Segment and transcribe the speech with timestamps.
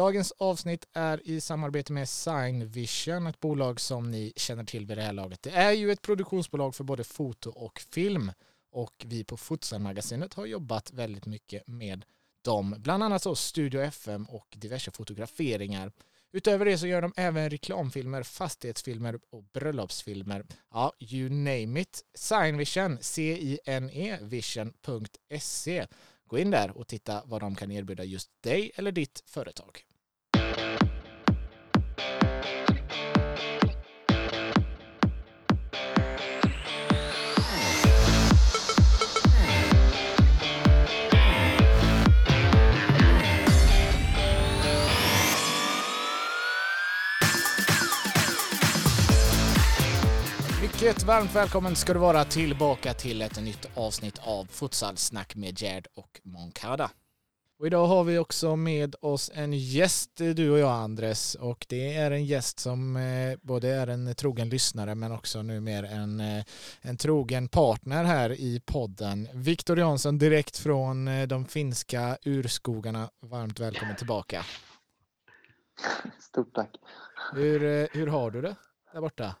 [0.00, 5.02] Dagens avsnitt är i samarbete med Signvision, ett bolag som ni känner till vid det
[5.02, 5.42] här laget.
[5.42, 8.32] Det är ju ett produktionsbolag för både foto och film
[8.70, 12.04] och vi på Futsalmagasinet har jobbat väldigt mycket med
[12.44, 15.92] dem, bland annat så Studio FM och diverse fotograferingar.
[16.32, 20.46] Utöver det så gör de även reklamfilmer, fastighetsfilmer och bröllopsfilmer.
[20.70, 22.04] Ja, you name it.
[22.14, 25.86] Signvision, C-I-N-E, vision.se.
[26.26, 29.84] Gå in där och titta vad de kan erbjuda just dig eller ditt företag.
[50.90, 55.86] Mycket varmt välkommen ska du vara tillbaka till ett nytt avsnitt av Futsalsnack med Gerd
[55.96, 56.90] och Moncada.
[57.60, 61.96] Och idag har vi också med oss en gäst, du och jag Andres, och det
[61.96, 66.44] är en gäst som eh, både är en trogen lyssnare men också numera en, eh,
[66.80, 69.28] en trogen partner här i podden.
[69.34, 73.10] Viktor Jansson direkt från eh, de finska urskogarna.
[73.20, 74.42] Varmt välkommen tillbaka.
[76.18, 76.76] Stort tack.
[77.34, 78.56] Hur, hur har du det
[78.92, 79.36] där borta?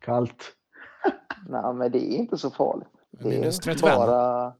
[0.00, 0.56] Kallt.
[1.48, 2.88] Nej, men det är inte så farligt.
[3.10, 3.96] Det Minus är 35?
[3.96, 4.52] bara...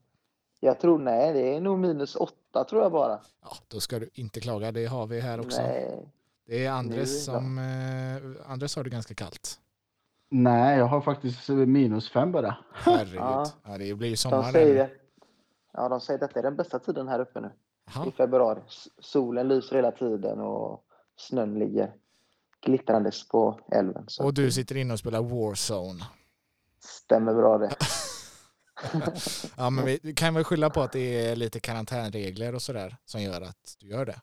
[0.61, 3.20] Jag tror, nej, det är nog minus 8 tror jag bara.
[3.42, 4.72] Ja, då ska du inte klaga.
[4.72, 5.62] Det har vi här också.
[5.62, 6.08] Nej.
[6.47, 7.58] Det är Andres det som...
[7.58, 9.58] Eh, Andres har det ganska kallt.
[10.30, 12.56] Nej, jag har faktiskt minus fem bara.
[12.74, 13.14] Herregud.
[13.20, 13.46] Ja.
[13.64, 14.52] Ja, det blir ju De sommar.
[14.52, 14.91] säger, där.
[15.72, 17.50] ja, de säger att detta är den bästa tiden här uppe nu.
[17.94, 18.06] Jaha.
[18.06, 18.61] I februari.
[18.98, 20.84] Solen lyser hela tiden och
[21.16, 21.92] snön ligger
[22.61, 24.05] glittrandes på älven.
[24.08, 26.05] Så Och du sitter inne och spelar Warzone.
[26.80, 27.70] stämmer bra det.
[29.56, 33.22] Ja, men vi kan väl skylla på att det är lite karantänregler och sådär som
[33.22, 34.20] gör att du gör det.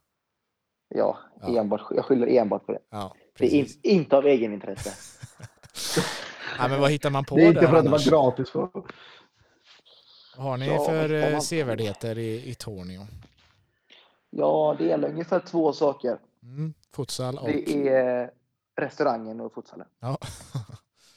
[0.88, 1.60] Ja, Ja.
[1.60, 2.80] Enbart, jag skyller enbart på det.
[2.90, 4.94] Ja, Det är in, inte av egenintresse.
[6.58, 8.50] Ja, men vad hittar man på Det är inte där för att det var gratis.
[8.50, 8.70] För...
[10.38, 13.08] Vad har ni Ja, för eh, man sevärdheter i, i Tornio?
[14.30, 16.18] Ja, det gäller ungefär två saker.
[16.44, 17.48] Mm, futsal och...
[17.48, 18.32] Det är
[18.76, 19.88] restaurangen och futsalen.
[20.00, 20.18] Ja,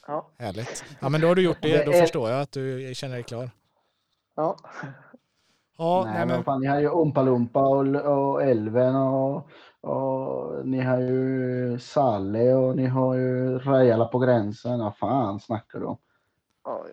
[0.07, 0.27] Ja.
[0.37, 0.83] härligt.
[0.99, 1.77] Ja, men då har du gjort det.
[1.77, 3.49] Det Då är- förstår jag att du känner dig klar.
[4.35, 4.57] Ja.
[5.77, 9.49] Ja, nej, nej, men fan, ni har ju Umpalumpa och, och Älven och,
[9.81, 14.79] och ni har ju Salle och ni har ju Rajala på gränsen.
[14.79, 15.97] Vad fan snackar du om?
[16.63, 16.85] Ja,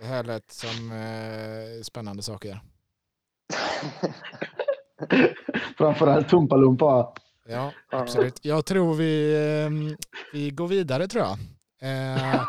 [0.00, 2.60] Det här lät som eh, spännande saker.
[5.78, 7.12] Framförallt Tumpalumpa.
[7.46, 7.98] Ja, Ja.
[7.98, 8.44] absolut.
[8.44, 9.34] Jag tror vi,
[9.64, 9.96] eh,
[10.32, 11.36] vi går vidare tror jag.
[11.84, 12.48] Eh,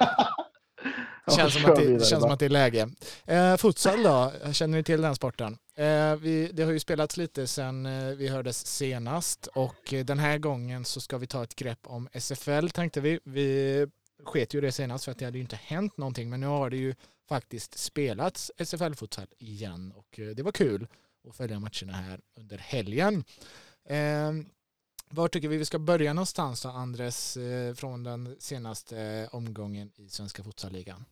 [1.35, 2.89] känns, som att det, känns som att det är läge.
[3.25, 5.57] Eh, futsal då, känner ni till den sporten?
[5.75, 10.19] Eh, vi, det har ju spelats lite sedan eh, vi hördes senast och eh, den
[10.19, 13.19] här gången så ska vi ta ett grepp om SFL tänkte vi.
[13.23, 13.87] Vi
[14.23, 16.69] sket ju det senast för att det hade ju inte hänt någonting men nu har
[16.69, 16.95] det ju
[17.29, 20.87] faktiskt spelats SFL-futsal igen och eh, det var kul
[21.29, 23.23] att följa matcherna här under helgen.
[25.09, 29.91] Var tycker vi vi ska börja någonstans då, Andres, eh, från den senaste eh, omgången
[29.95, 31.05] i Svenska futsalligan?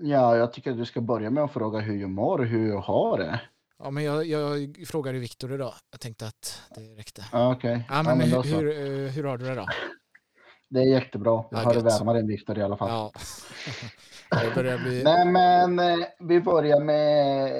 [0.00, 2.68] Ja, jag tycker att du ska börja med att fråga hur jag mår och hur
[2.68, 3.40] jag har det.
[3.78, 5.74] Ja, men jag, jag frågade Viktor idag.
[5.90, 7.24] Jag tänkte att det räckte.
[7.32, 7.86] Ja, Okej.
[7.90, 8.48] Ja, men, då hur, så.
[8.60, 8.68] hur,
[9.06, 9.66] eh, hur har du det då?
[10.70, 11.30] Det är jättebra.
[11.50, 12.00] Jag Ja, har det gött.
[12.00, 12.90] varmare än Viktor i alla fall.
[12.90, 13.12] Ja.
[14.42, 15.02] det börjar bli...
[15.04, 17.52] Nej, men vi börjar med,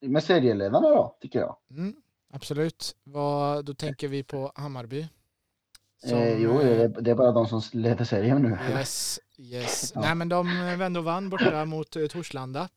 [0.00, 1.56] med serieledarna då, tycker jag.
[1.70, 1.94] Mm,
[2.32, 2.96] absolut.
[3.04, 5.08] Vad, då tänker vi på Hammarby.
[6.04, 8.58] Som, eh, jo, eh, det, är bara de som leder serien nu.
[8.70, 9.92] Yes, yes.
[9.94, 10.00] Ja.
[10.00, 10.46] Nej, men de
[10.78, 12.68] vände och vann borta mot eh, Torslanda.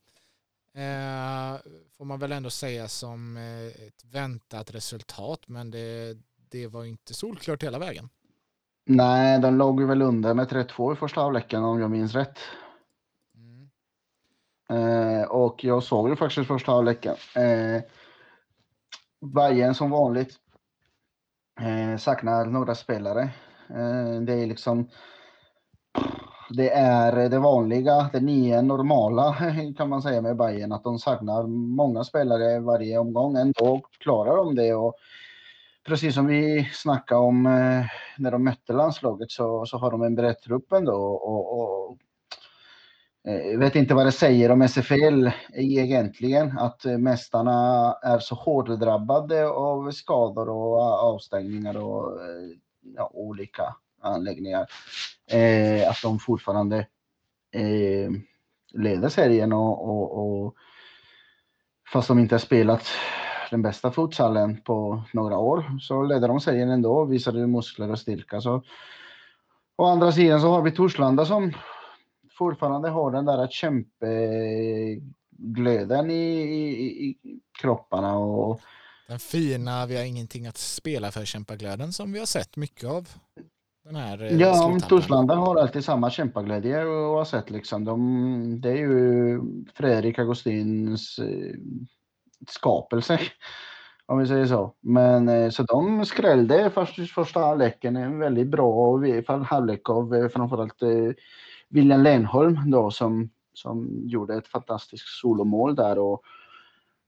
[0.76, 1.60] Eh,
[1.98, 6.18] får man väl ändå säga som eh, ett väntat resultat, men det,
[6.50, 8.10] det var inte solklart hela vägen.
[8.86, 12.40] Nej, de låg väl under med 3-2 i första halvleken om jag minns rätt.
[13.36, 13.70] Mm.
[14.70, 17.16] Eh, och jag såg ju faktiskt första halvleken.
[17.36, 17.82] Eh,
[19.34, 20.36] Bayern som vanligt
[21.62, 23.22] eh, saknar några spelare.
[23.70, 24.90] Eh, det är liksom
[26.50, 29.36] det är det vanliga, det nya normala
[29.78, 33.38] kan man säga med Bayern att de saknar många spelare varje omgång.
[33.38, 34.96] Ändå klarar de det och
[35.86, 37.86] precis som vi snackade om eh,
[38.18, 41.98] när de mötte landslaget så, så har de en bredd trupp ändå och, och
[43.28, 48.36] Eh, jag vet inte vad det säger om SFL egentligen, att eh, mästarna är så
[48.36, 52.20] hårt drabbade av skador och eh, avstängningar och
[52.96, 54.68] ja, olika anläggningar.
[55.32, 56.78] Eh, att de fortfarande
[57.52, 58.12] eh,
[58.74, 60.56] leder serien och, och, och
[61.94, 62.88] fast de inte har spelat
[63.52, 65.78] den bästa futsalen på några år.
[65.82, 68.42] Så leder de serien ändå och visade muskler och styrka.
[68.42, 68.64] Så.
[69.78, 71.54] Å andra sidan så har vi Torslanda som
[72.38, 77.18] fortfarande har den där kämpeglöden i, i, i
[77.62, 78.18] kropparna.
[78.18, 78.62] Och,
[79.08, 83.08] den fina, vi har ingenting att spela för kämpaglöden som vi har sett mycket av.
[83.84, 87.86] Den här eh, ja, Torslanda har alltid samma kämpaglädje och har sett liksom.
[87.86, 89.42] De, det är ju
[89.74, 91.56] Fredrik Agostins eh,
[92.48, 93.20] skapelse.
[94.08, 94.74] Om vi säger så.
[94.82, 99.00] Men eh, så de skrällde först, första halvleken en väldigt bra
[99.44, 100.84] halvlek av framförallt
[101.70, 106.00] William Lenholm då som, som gjorde ett fantastiskt solomål där.
[106.00, 106.22] Och,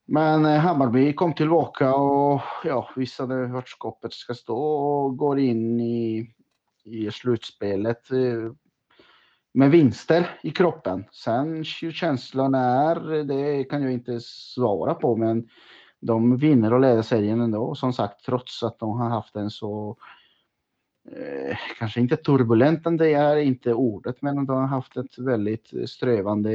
[0.05, 5.79] men eh, Hammarby kom tillbaka och ja, visade vart skåpet ska stå och går in
[5.79, 6.33] i
[6.87, 8.51] i slutspelet eh,
[9.53, 11.05] med vinster i kroppen.
[11.11, 15.49] Sen hur känslan är, det kan jag inte svara på, men
[15.99, 19.97] de vinner och leder serien ändå, som sagt, trots att de har haft en så
[21.11, 26.51] eh, kanske inte turbulent, det är inte ordet, men de har haft ett väldigt strövande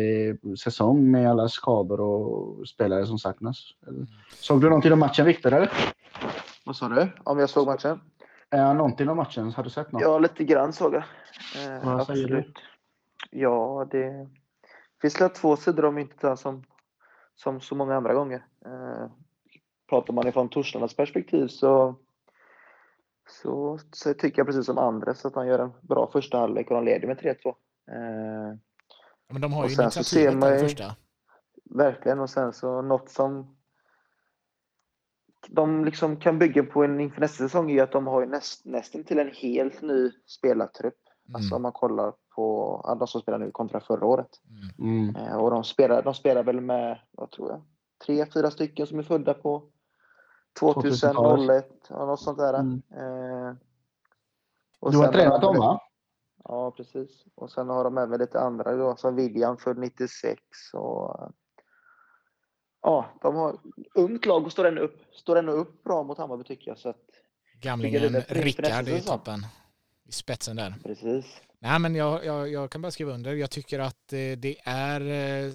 [0.64, 3.74] säsong med alla skador och spelare som saknas.
[4.34, 5.52] Såg du någonting om matchen, Viktor?
[5.52, 5.70] Eller?
[6.64, 7.08] Vad sa du?
[7.24, 8.00] Om jag såg matchen?
[8.50, 9.52] Ja, någonting om matchen?
[9.52, 10.02] Har du sett något?
[10.02, 11.02] Ja, lite grann såg jag.
[11.56, 12.52] Eh, Vad säger du?
[13.30, 14.28] Ja, det
[15.00, 16.64] finns två sidor om inte som,
[17.34, 18.44] som så många andra gånger.
[18.66, 19.06] Eh,
[19.88, 21.94] pratar man ifrån Torslandas perspektiv så,
[23.28, 26.74] så, så, tycker jag precis som Andres att han gör en bra första halvlek och
[26.74, 27.48] de leder med 3-2.
[27.48, 28.58] Eh,
[29.28, 30.96] men de har ju initiativet den första.
[31.64, 33.56] Verkligen, och sen så något som
[35.48, 39.04] de liksom kan bygga på en inför nästa säsong är att de har näst, nästan
[39.04, 40.98] till en helt ny spelartrupp.
[41.28, 41.36] Mm.
[41.36, 44.30] Alltså om man kollar på de som spelar nu kontra förra året.
[44.78, 45.16] Mm.
[45.16, 47.62] Eh, och de spelar, de spelar väl med, vad tror jag,
[48.06, 49.71] tre, fyra stycken som är födda på
[50.60, 52.54] 2001, och något sånt där.
[52.54, 52.82] Mm.
[52.90, 53.54] Eh,
[54.90, 55.80] du har tränat dem va?
[56.44, 57.24] Ja, precis.
[57.34, 61.32] Och sen har de även lite andra då, som William född 96 och
[62.82, 63.58] ja, de har
[63.94, 66.78] ungt lag och står ändå upp, står ändå upp bra mot Hammarby tycker jag.
[66.78, 66.96] Så att,
[67.60, 69.46] Gamlingen Rickard i toppen.
[70.08, 70.74] I spetsen där.
[70.84, 71.42] Precis.
[71.58, 73.34] Nej men jag, jag, jag kan bara skriva under.
[73.34, 75.52] Jag tycker att eh, det är eh,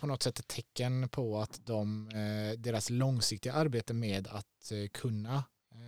[0.00, 5.44] på något sätt ett tecken på att de, eh, deras långsiktiga arbete med att kunna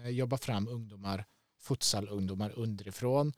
[0.07, 1.25] jobba fram ungdomar,
[1.61, 3.33] futsal-ungdomar underifrån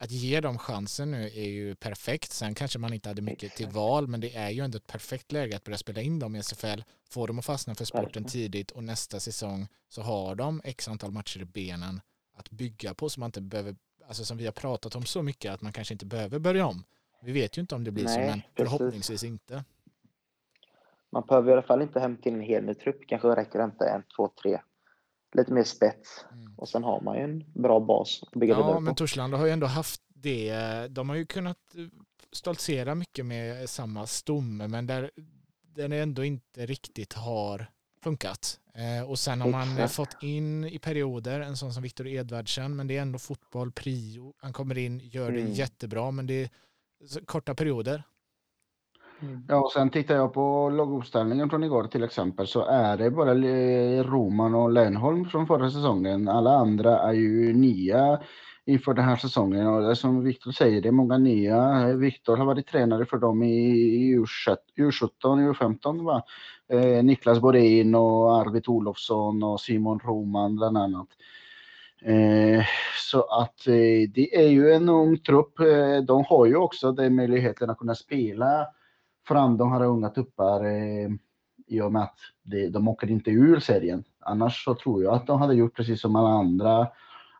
[0.00, 2.32] att ge dem chansen nu är ju perfekt.
[2.32, 5.32] Sen kanske man inte hade mycket till val, men det är ju ändå ett perfekt
[5.32, 6.80] läge att börja spela in dem i SFL,
[7.10, 11.10] få dem att fastna för sporten tidigt och nästa säsong så har de x antal
[11.10, 12.00] matcher i benen
[12.36, 13.76] att bygga på så man inte behöver,
[14.08, 16.84] alltså som vi har pratat om så mycket, att man kanske inte behöver börja om.
[17.22, 19.64] Vi vet ju inte om det blir Nej, så, men förhoppningsvis inte.
[21.12, 23.64] Man behöver i alla fall inte hämta in en hel ny trupp, kanske räcker det
[23.64, 24.60] inte en, två, tre
[25.32, 26.24] lite mer spets.
[26.32, 26.54] Mm.
[26.56, 29.52] Och sen har man ju en bra bas att bygga Ja, men Torslanda har ju
[29.52, 30.54] ändå haft det.
[30.90, 31.58] De har ju kunnat
[32.32, 35.10] stoltsera mycket med samma stomme, men där
[35.62, 37.66] den ändå inte riktigt har
[38.02, 38.60] funkat.
[38.74, 42.86] Eh, och sen har man fått in i perioder en sån som Viktor Edvardsen, men
[42.86, 44.34] det är ändå fotboll, prio.
[44.38, 45.52] Han kommer in, gör det mm.
[45.52, 46.50] jättebra, men det är
[47.24, 48.02] korta perioder.
[49.22, 49.44] Mm.
[49.48, 53.30] Ja, och sen tittar jag på laguppställningen från igår till exempel så är det bara
[53.30, 56.28] eh, Roman och Lennholm från förra säsongen.
[56.28, 58.20] Alla andra är ju nya
[58.64, 61.86] inför den här säsongen och det är som Viktor säger, det är många nya.
[61.94, 66.22] Viktor har varit tränare för dem i U17, U15 va?
[66.68, 71.08] Eh, Niklas Borin och Arvid Olofsson och Simon Roman bland annat.
[72.02, 72.64] Eh,
[73.10, 75.60] så att eh, det är ju en ung trupp.
[75.60, 78.66] Eh, de har ju också den möjligheten att kunna spela
[79.30, 81.10] fram de här unga tuppar eh,
[81.66, 84.04] i och med att det, de åker inte ur serien.
[84.20, 86.88] Annars så tror jag att de hade gjort precis som alla andra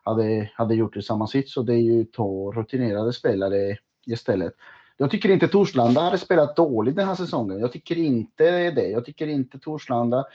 [0.03, 1.53] hade, hade gjort i samma sits.
[1.53, 4.53] Så det är ju två rutinerade spelare istället.
[4.97, 7.59] Jag tycker inte Torslanda hade spelat dåligt den här säsongen.
[7.59, 8.87] Jag tycker inte det.
[8.87, 10.25] Jag tycker inte Torslanda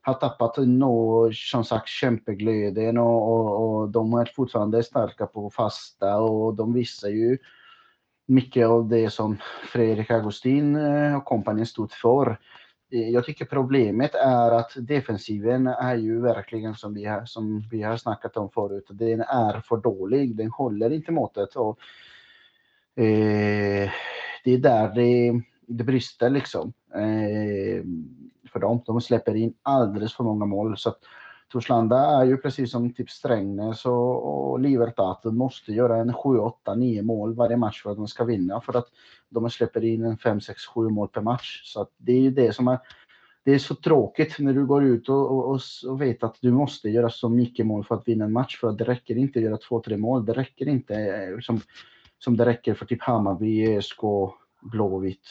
[0.00, 6.16] har tappat nå, som sagt kämpeglöden och, och, och de är fortfarande starka på fasta
[6.16, 7.38] och de visar ju
[8.26, 9.36] mycket av det som
[9.72, 12.38] Fredrik Augustin eh, och kompani stod för.
[12.92, 17.82] Eh, jag tycker problemet är att defensiven är ju verkligen som vi har, som vi
[17.82, 18.86] har snackat om förut.
[18.90, 20.36] Den är för dålig.
[20.36, 21.56] Den håller inte måttet.
[21.56, 21.78] Och,
[23.02, 23.90] eh,
[24.44, 26.72] det är där det, det brister liksom.
[26.94, 27.84] Eh,
[28.52, 28.82] för dem.
[28.86, 30.78] De släpper in alldeles för många mål.
[30.78, 30.98] Så att,
[31.48, 35.18] Torslanda är ju precis som typ Strängnäs och, och Libertad.
[35.22, 38.60] De måste göra en 7, 8, 9 mål varje match för att de ska vinna.
[38.60, 38.86] För att
[39.28, 41.62] de släpper in en 5, 6, 7 mål per match.
[41.64, 42.78] Så det är ju det som är
[43.46, 46.88] det är så tråkigt när du går ut och, och, och, vet att du måste
[46.88, 48.60] göra så mycket mål för att vinna en match.
[48.60, 50.26] För att det räcker inte att göra två, tre mål.
[50.26, 51.60] Det räcker inte eh, som,
[52.18, 54.00] som det räcker för typ Hammarby, ÖSK,
[54.62, 55.28] Blåvitt.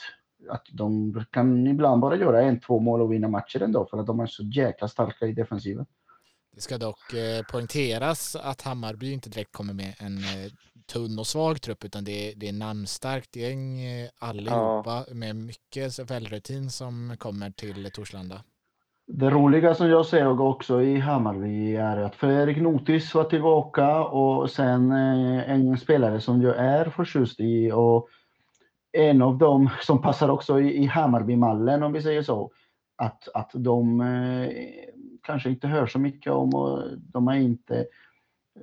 [0.50, 4.08] Att de kan ibland bara göra en, två mål och vinna matcher ändå för att
[4.08, 5.86] de är så jäkla starka i defensiven.
[6.56, 10.52] Det ska dock eh, poängteras att Hammarby inte direkt kommer med en eh,
[10.94, 15.14] tunn och svag trupp utan det är, det är namnstarkt gäng eh, allihopa ja.
[15.14, 18.44] med mycket SFL-rutin som kommer till Torslanda.
[19.08, 24.52] Det roliga som jag ser också i Hammarby är att Fredrik Notis var tillbaka och
[24.52, 28.08] sen en spelare som jag är förtjust i och
[28.98, 32.52] en av dem som passar också i Hammarby-mallen om vi säger så.
[32.98, 34.02] Att, att de
[35.26, 37.86] kanske inte hör så mycket om och de har inte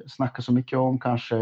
[0.06, 1.36] snackat så mycket om kanske,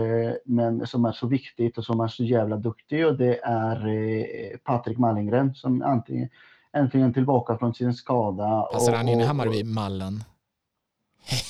[0.44, 4.56] men som är så viktigt och som är så jävla duktig och det är eh,
[4.64, 6.28] Patrik Mallingren som antingen
[6.72, 8.68] äntligen tillbaka från sin skada.
[8.72, 10.24] Passar han in i Hammarby-mallen?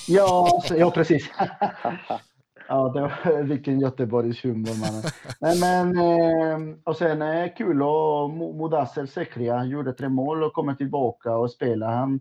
[0.09, 1.31] Ja, ja precis.
[2.69, 5.03] ja, det var, vilken Göteborgs humor mannen.
[5.41, 10.53] Nej, men, eh, och sen är det kul och Modassel Sekria gjorde tre mål och
[10.53, 11.93] kommer tillbaka och spelar.
[11.93, 12.21] Han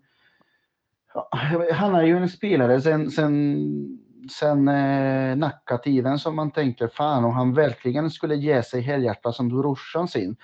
[1.71, 3.99] han är ju en spelare sen, sen,
[4.31, 9.49] sen eh, Nacka-tiden som man tänker fan om han verkligen skulle ge sig helhjärtat som
[9.49, 10.35] brorsan sin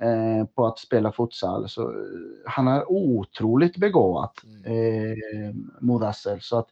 [0.00, 1.68] eh, på att spela futsal.
[1.68, 1.96] Så, eh,
[2.46, 5.12] han är otroligt begåvad, mm.
[5.12, 6.40] eh, Modassel.
[6.40, 6.68] Så att,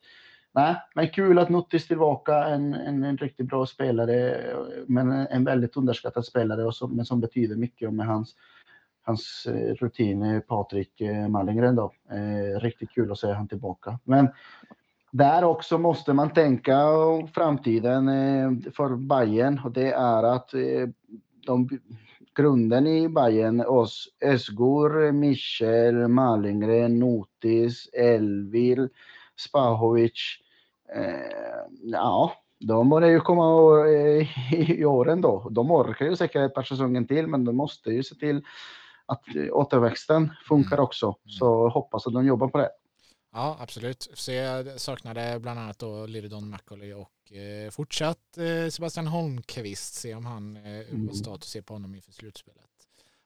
[0.55, 4.41] nej, men kul att Nuttis tillbaka, en, en, en, riktigt bra spelare,
[4.87, 8.35] men en väldigt underskattad spelare och som, men som betyder mycket med hans
[9.09, 11.93] hans eh, rutin, Patrik eh, Mallengren då.
[12.11, 13.99] Eh, riktigt kul att se han tillbaka.
[14.05, 14.29] Men
[15.11, 16.77] där också måste man tänka
[17.35, 20.51] framtiden eh, för Bayern och det är att
[21.47, 21.69] de,
[22.35, 28.89] grunden i Bayern, oss, Özgur, Michel, Mallengren, Notis, Elvil,
[29.37, 30.39] Spahovic.
[30.95, 33.87] Eh, ja, de börjar ju komma
[34.53, 35.49] i åren då.
[35.51, 38.43] De orkar ju säkert ett par säsonger till, men de måste ju se till
[39.09, 40.85] att återväxten funkar mm.
[40.85, 41.07] också.
[41.07, 41.17] Mm.
[41.39, 42.71] Så hoppas att de jobbar på det.
[43.33, 44.09] Ja, absolut.
[44.15, 49.95] Så jag saknade bland annat då Liridon Macaulay och eh, fortsatt eh, Sebastian Holmqvist.
[49.95, 51.15] Se om han, eh, mm.
[51.15, 52.65] status är på honom inför slutspelet.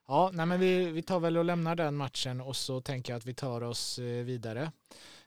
[0.08, 3.18] Ja, nej men vi, vi tar väl och lämnar den matchen och så tänker jag
[3.18, 4.72] att vi tar oss eh, vidare.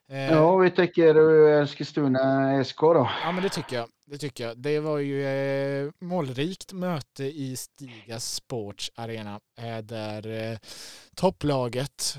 [0.10, 1.16] Eh, ja, vi tycker
[1.62, 3.10] Eskilstuna SK då.
[3.24, 3.90] Ja, men det tycker jag.
[4.06, 4.58] Det tycker jag.
[4.58, 10.58] Det var ju eh, målrikt möte i Stiga Sports Arena eh, där eh,
[11.16, 12.18] topplaget,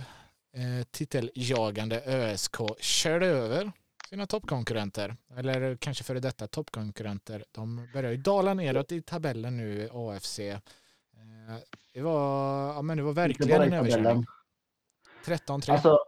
[0.55, 3.73] eh, titeljagande ÖSK, körde över
[4.09, 5.17] sina toppkonkurrenter.
[5.37, 7.45] Eller kanske före detta toppkonkurrenter.
[7.53, 10.39] De börjar ju dala neråt i tabellen nu, AFC.
[10.39, 10.61] Eh,
[11.95, 14.27] det var, ja, men det var verkligen en överkörning.
[15.25, 15.73] 13-3.
[15.73, 15.99] Alltså,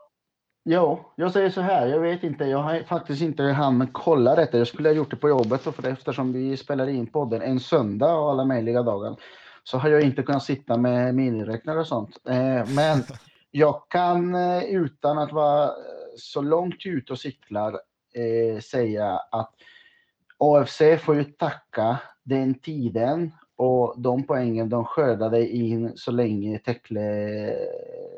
[0.70, 1.86] Jo, jag säger så här.
[1.86, 2.44] Jag vet inte.
[2.44, 4.58] Jag har faktiskt inte hann kolla detta.
[4.58, 8.14] Jag skulle ha gjort det på jobbet för eftersom vi spelar in podden en söndag
[8.14, 9.16] och alla möjliga dagar
[9.64, 12.18] så har jag inte kunnat sitta med miniräknare och sånt.
[12.28, 13.02] Eh, men
[13.50, 15.70] jag kan eh, utan att vara eh,
[16.16, 17.80] så långt ute och cyklar
[18.60, 19.54] säga att
[20.38, 27.54] AFC får ju tacka den tiden och de poängen de skördade in så länge Tekle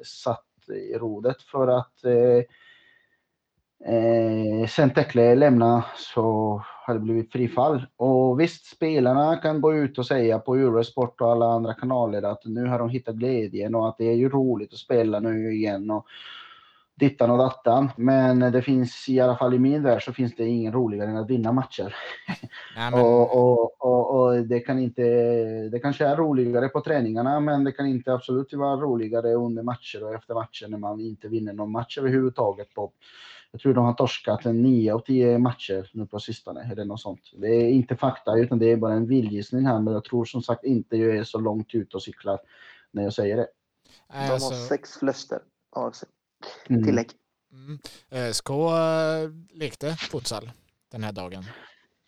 [0.04, 2.44] satt i rodet för att eh,
[3.94, 7.86] eh, sen Tekle lämnade så har det blivit frifall.
[7.96, 12.44] Och visst, spelarna kan gå ut och säga på Eurosport och alla andra kanaler att
[12.44, 15.90] nu har de hittat glädjen och att det är ju roligt att spela nu igen.
[15.90, 16.06] Och,
[17.00, 17.90] dittan och dattan.
[17.96, 21.16] Men det finns i alla fall i min värld så finns det ingen roligare än
[21.16, 21.96] att vinna matcher.
[22.76, 23.00] Nej, men...
[23.00, 25.02] och, och, och, och, det kan inte,
[25.72, 30.04] det kanske är roligare på träningarna, men det kan inte absolut vara roligare under matcher
[30.04, 32.74] och efter matcher när man inte vinner någon match överhuvudtaget.
[32.74, 32.92] På,
[33.52, 37.00] jag tror de har torskat en 9 av 10 matcher nu på sistone, eller något
[37.00, 37.20] sånt.
[37.36, 40.42] Det är inte fakta, utan det är bara en viljgissning här, men jag tror som
[40.42, 42.38] sagt inte jag är så långt ute och cyklar
[42.90, 43.46] när jag säger det.
[44.08, 44.54] De har alltså...
[44.54, 45.38] sex förluster.
[46.68, 46.84] Mm.
[46.84, 47.10] Tillägg.
[47.52, 47.78] Mm.
[48.10, 50.50] Eh, SK eh, lekte futsal
[50.92, 51.44] den här dagen.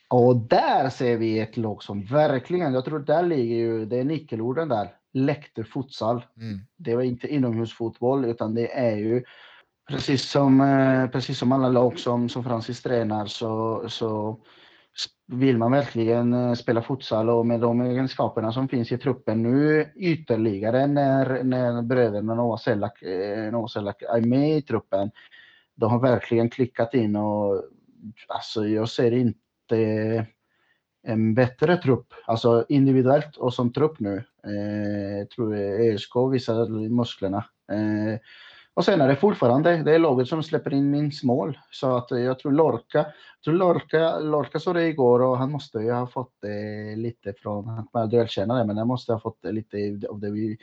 [0.09, 4.05] Och där ser vi ett lag som verkligen, jag tror där ligger ju, det är
[4.05, 6.25] nyckelorden där, läckte futsal.
[6.37, 6.61] Mm.
[6.77, 9.25] Det var inte inomhusfotboll utan det är ju
[9.89, 14.41] precis som, eh, precis som alla lag som, som Francis tränar så, så
[15.27, 19.89] vill man verkligen eh, spela futsal och med de egenskaperna som finns i truppen nu
[19.97, 25.11] ytterligare när, när bröderna Noah Selak, eh, Noah Selak är med i truppen.
[25.75, 27.65] De har verkligen klickat in och
[28.29, 30.27] alltså jag ser inte
[31.03, 34.17] en bättre trupp, alltså individuellt och som trupp nu.
[34.45, 37.45] Eh, tror jag visar musklerna.
[37.73, 38.19] Eh,
[38.75, 41.59] och sen är det fortfarande det är laget som släpper in minst mål.
[41.71, 45.79] Så att jag tror Lorca, jag tror Lorca, Lorca såg det igår och han måste
[45.79, 49.43] ju ha fått det lite från, han kommer erkänna det, men han måste ha fått
[49.43, 50.59] det lite av det vi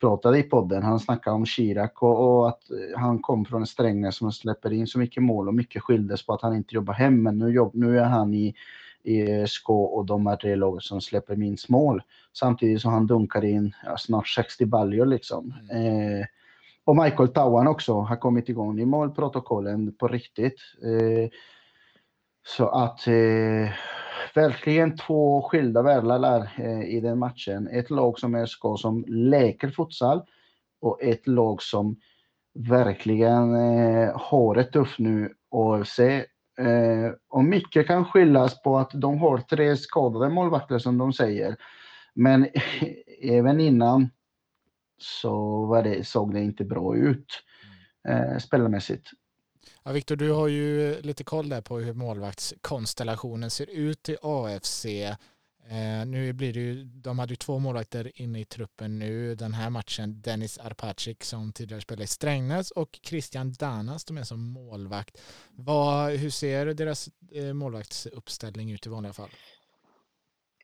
[0.00, 0.82] pratade i podden.
[0.82, 2.62] Han snackade om Chirac och, och, att
[2.96, 6.42] han kom från Strängnäs som släpper in så mycket mål och mycket skildes på att
[6.42, 7.22] han inte jobbar hem.
[7.22, 8.54] Men nu, jobb, nu är han i,
[9.02, 12.02] i Skå och de är det laget som släpper minst mål.
[12.32, 15.54] Samtidigt som han dunkar in ja, snart 60 baljor liksom.
[15.70, 16.20] Mm.
[16.20, 16.26] Eh,
[16.84, 20.60] och Michael Tawan också har kommit igång i målprotokollen på riktigt.
[20.82, 21.30] Eh,
[22.46, 23.72] så att eh,
[24.34, 27.68] verkligen två skilda världar eh, i den matchen.
[27.68, 30.22] Ett lag som SK som leker futsal
[30.80, 31.96] och ett lag som
[32.54, 35.98] verkligen eh, har det tufft nu, AFC.
[36.58, 41.56] Eh, och mycket kan skyllas på att de har tre skadade målvakter som de säger.
[42.14, 42.46] Men
[43.22, 44.10] även innan
[44.98, 47.26] så var det, såg det inte bra ut
[48.08, 49.10] eh, spelarmässigt.
[49.84, 54.86] Ja, Viktor, du har ju lite koll där på hur målvaktskonstellationen ser ut i AFC.
[55.68, 59.54] Eh, nu blir det ju, de hade ju två målvakter inne i truppen nu den
[59.54, 60.20] här matchen.
[60.20, 65.20] Dennis Arpacik som tidigare spelade i Strängnäs och Christian Danas de är som målvakt.
[65.50, 69.30] Vad, hur ser deras eh, målvaktsuppställning ut i vanliga fall?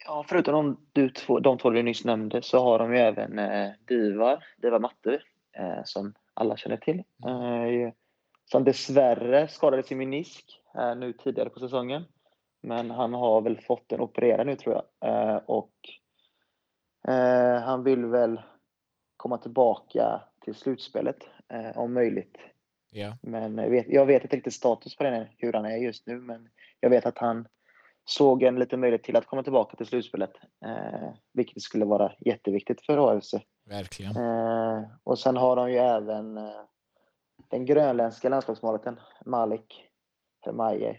[0.05, 3.39] Ja, förutom de, du två, de två vi nyss nämnde så har de ju även
[3.39, 6.99] eh, Divar, Divar Matte, eh, som alla känner till.
[6.99, 7.93] Eh,
[8.45, 12.05] som dessvärre skadade sin menisk eh, nu tidigare på säsongen.
[12.63, 15.11] Men han har väl fått den opererad nu tror jag.
[15.11, 15.73] Eh, och
[17.09, 18.41] eh, han vill väl
[19.17, 22.39] komma tillbaka till slutspelet eh, om möjligt.
[22.93, 23.15] Yeah.
[23.23, 26.21] Men jag vet, jag vet inte riktigt status på den, hur han är just nu.
[26.21, 26.49] Men
[26.81, 27.49] jag vet att han
[28.11, 30.33] såg en liten möjlighet till att komma tillbaka till slutspelet.
[30.65, 33.35] Eh, vilket skulle vara jätteviktigt för AFC.
[33.67, 34.17] Verkligen.
[34.17, 36.61] Eh, och sen har de ju även eh,
[37.49, 39.85] den grönländska landslagsmålvakten Malik
[40.41, 40.97] Hermaye,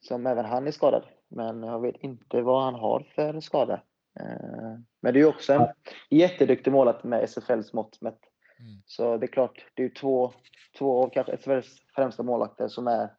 [0.00, 1.04] som även han är skadad.
[1.28, 3.82] Men jag vet inte vad han har för skada.
[4.20, 5.66] Eh, men det är också en
[6.10, 8.20] jätteduktig målvakt med SFLs mått mätt.
[8.58, 8.82] Mm.
[8.86, 10.32] Så det är klart, det är två,
[10.78, 13.10] två av kanske SFLs främsta målvakter som är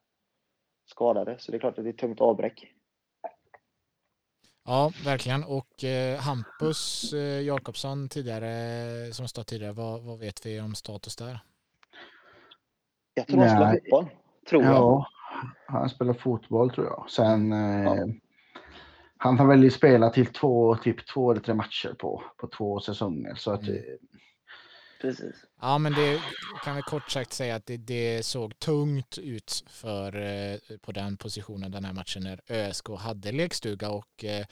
[0.86, 1.36] skadade.
[1.40, 2.74] Så det är klart att det är ett tungt avbräck.
[4.66, 5.44] Ja, verkligen.
[5.44, 11.16] Och eh, Hampus eh, Jakobsson tidigare, som stått tidigare, vad, vad vet vi om status
[11.16, 11.40] där?
[13.14, 14.10] Jag tror han spelar fotboll.
[14.50, 14.74] Tror jag.
[14.74, 15.08] Ja,
[15.68, 17.06] han spelar fotboll tror jag.
[17.10, 17.96] Sen ja.
[17.96, 18.06] eh,
[19.18, 23.36] han har väl spelat till två, typ två eller tre matcher på, på två säsonger.
[23.36, 23.82] Så att, mm.
[25.02, 25.36] Precis.
[25.62, 26.20] Ja, men det
[26.64, 31.18] kan vi kort sagt säga att det, det såg tungt ut för eh, på den
[31.18, 34.46] positionen den här matchen när ÖSK hade lekstuga och eh,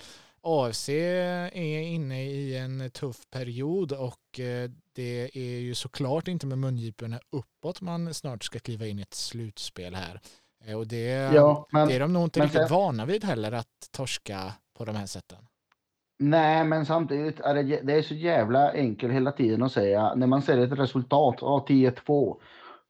[0.44, 6.58] AFC är inne i en tuff period och eh, det är ju såklart inte med
[6.58, 10.22] mungiporna uppåt man snart ska kliva in i ett slutspel här.
[10.66, 13.90] Eh, och det, ja, men, det är de nog inte riktigt vana vid heller att
[13.92, 15.48] torska på de här sätten.
[16.24, 20.28] Nej, men samtidigt är det, det är så jävla enkelt hela tiden att säga när
[20.28, 22.38] man ser ett resultat, ja, 10-2,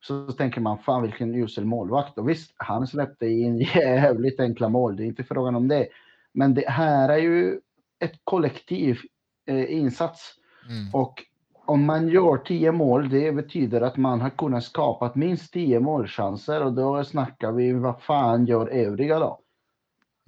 [0.02, 2.18] så tänker man fan vilken usel målvakt.
[2.18, 5.88] Och visst, han släppte in jävligt enkla mål, det är inte frågan om det.
[6.34, 7.60] Men det här är ju
[8.00, 9.00] ett kollektiv
[9.48, 10.34] eh, insats.
[10.70, 10.94] Mm.
[10.94, 11.24] Och
[11.66, 16.64] om man gör tio mål, det betyder att man har kunnat skapa minst tio målchanser
[16.64, 19.40] och då snackar vi vad fan gör övriga då?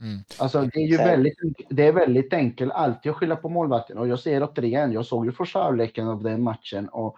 [0.03, 0.19] Mm.
[0.39, 1.37] Alltså det är ju väldigt,
[1.69, 5.25] det är väldigt enkelt alltid att skylla på målvakten och jag ser återigen, jag såg
[5.25, 7.15] ju första halvleken av den matchen och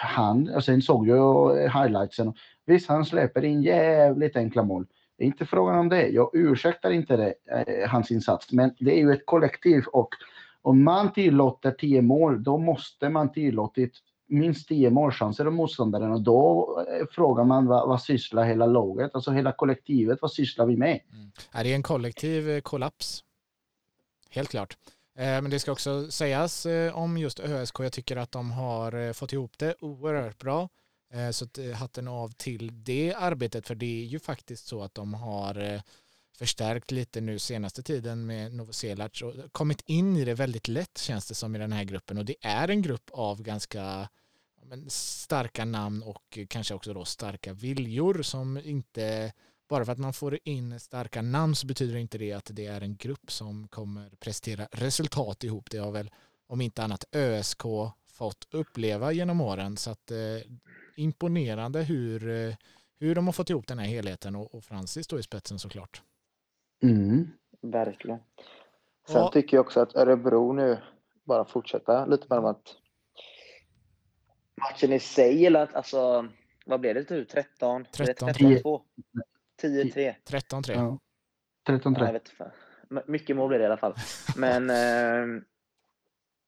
[0.00, 2.32] han, och sen såg jag highlightsen.
[2.66, 4.86] Visst, han släpper in jävligt enkla mål.
[5.18, 6.08] Det är inte frågan om det.
[6.08, 10.14] Jag ursäktar inte det, eh, hans insats, men det är ju ett kollektiv och
[10.62, 13.92] om man tillåter 10 mål, då måste man tillåtit
[14.28, 16.68] minst tio målchanser av motståndaren och då
[17.10, 21.00] frågar man vad, vad sysslar hela laget, alltså hela kollektivet, vad sysslar vi med?
[21.12, 21.30] Mm.
[21.52, 23.24] Är det en kollektiv eh, kollaps?
[24.30, 24.76] Helt klart.
[25.16, 29.12] Eh, men det ska också sägas eh, om just ÖSK, jag tycker att de har
[29.12, 30.68] fått ihop det oerhört bra.
[31.32, 35.82] Så hatten av till det arbetet för det är ju faktiskt så att de har
[36.38, 41.28] förstärkt lite nu senaste tiden med Novoselac och kommit in i det väldigt lätt känns
[41.28, 44.08] det som i den här gruppen och det är en grupp av ganska
[44.88, 49.32] starka namn och kanske också då starka viljor som inte
[49.68, 52.80] bara för att man får in starka namn så betyder inte det att det är
[52.80, 55.70] en grupp som kommer prestera resultat ihop.
[55.70, 56.10] Det har väl
[56.46, 57.62] om inte annat ÖSK
[58.06, 60.18] fått uppleva genom åren så att eh,
[60.96, 62.54] imponerande hur, eh,
[62.98, 66.02] hur de har fått ihop den här helheten och, och Francis står i spetsen såklart.
[66.82, 67.30] Mm.
[67.60, 68.18] Verkligen.
[69.08, 69.30] Sen ja.
[69.32, 70.78] tycker jag också att Örebro nu
[71.24, 72.76] bara fortsätta lite med att
[74.60, 76.28] matchen i sig, eller alltså,
[76.66, 77.24] vad blev det nu?
[77.24, 77.84] 13?
[77.92, 78.82] 13 2
[79.62, 80.14] 10-3.
[80.24, 80.72] 13-3.
[80.72, 80.98] Ja.
[81.66, 82.22] 13-3.
[82.90, 83.94] Ja, Mycket mål blev det i alla fall.
[84.36, 84.70] Men
[85.36, 85.42] eh,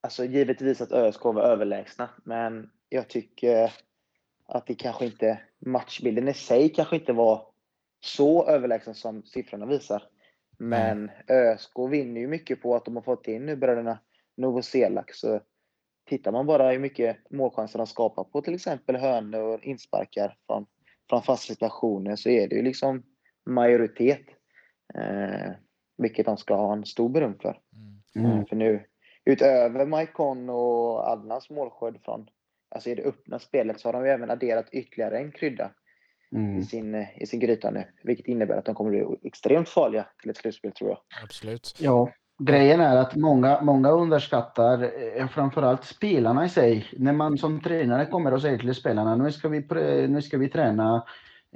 [0.01, 3.73] alltså givetvis att ÖSK var överlägsna, men jag tycker
[4.47, 7.47] att det kanske inte, matchbilden i sig kanske inte var
[8.01, 10.03] så överlägsen som siffrorna visar.
[10.61, 11.11] Men mm.
[11.29, 13.99] ÖSK vinner ju mycket på att de har fått in nu bröderna
[14.37, 15.15] Novoselak.
[15.15, 15.41] Så
[16.09, 20.67] tittar man bara hur mycket målchanser de skapar på till exempel hörnor och insparkar från,
[21.09, 23.03] från fasta situationer så är det ju liksom
[23.47, 24.25] majoritet.
[24.95, 25.51] Eh,
[25.99, 27.61] vilket de ska ha en stor beröm för.
[28.17, 28.39] Mm.
[28.39, 28.85] Eh, för nu,
[29.25, 32.31] utöver Maikon och Adnans målskörd från
[32.69, 35.71] alltså i det öppna spelet så har de ju även adderat ytterligare en krydda
[36.35, 36.59] mm.
[36.59, 37.85] i, sin, i sin gryta nu.
[38.03, 40.99] Vilket innebär att de kommer bli extremt farliga till ett slutspel tror jag.
[41.25, 41.77] Absolut.
[41.79, 46.87] Ja, grejen är att många, många underskattar eh, framförallt spelarna i sig.
[46.97, 49.67] När man som tränare kommer och säger till spelarna nu ska vi,
[50.09, 51.05] nu ska vi träna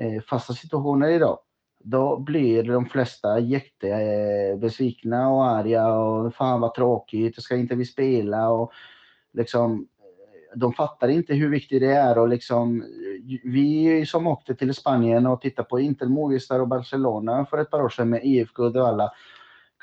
[0.00, 1.38] eh, fasta situationer idag.
[1.86, 8.50] Då blir de flesta jättebesvikna och arga och fan vad tråkigt, ska inte vi spela
[8.50, 8.72] och
[9.32, 9.88] liksom
[10.54, 12.84] de fattar inte hur viktigt det är och liksom
[13.44, 17.82] vi som åkte till Spanien och tittade på Inter Movistar och Barcelona för ett par
[17.82, 19.12] år sedan med IFK Uddevalla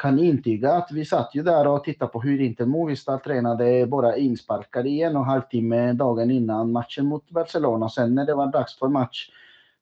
[0.02, 4.18] kan intyga att vi satt ju där och tittade på hur Inter Movistar tränade bara
[4.18, 7.90] insparkar i en och en halv timme dagen innan matchen mot Barcelona.
[7.90, 9.30] Sen när det var dags för match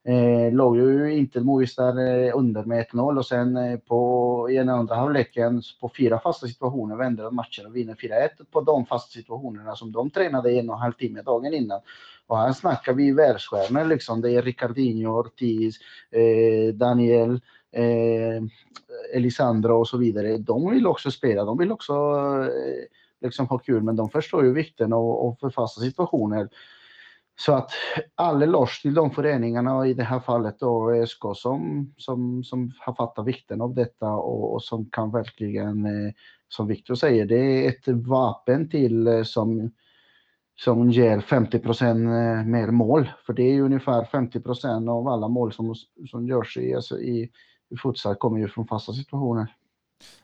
[0.04, 4.70] Eh, låg ju inte Movistar eh, under med 1-0 och sen eh, på, i den
[4.70, 9.12] andra halvleken på fyra fasta situationer vände de matchen och vinner 4-1 på de fasta
[9.12, 11.82] situationerna som de tränade en och en halv timme dagen innan.
[12.28, 14.22] Och här snackar vi världsstjärnor liksom.
[14.22, 15.78] Det är Ricardinho, Ortiz,
[16.12, 18.44] eh, Daniel, eh,
[19.14, 20.38] Elisandro och så vidare.
[20.38, 22.86] De vill också spela, de vill också eh,
[23.22, 26.50] liksom ha kul, men de förstår ju vikten av, av för fasta situationer.
[27.40, 27.72] Så att
[28.16, 32.72] all eloge till de föreningarna och i det här fallet då SK som, som, som
[32.80, 36.14] har fattat vikten av detta och, och som kan verkligen, eh,
[36.48, 39.72] som Viktor säger, det är ett vapen till eh, som,
[40.56, 43.10] som ger 50 procent eh, mer mål.
[43.26, 45.76] För det är ju ungefär 50 procent av alla mål som,
[46.12, 47.32] som görs i, alltså i,
[47.70, 49.56] i futsal kommer ju från fasta situationer.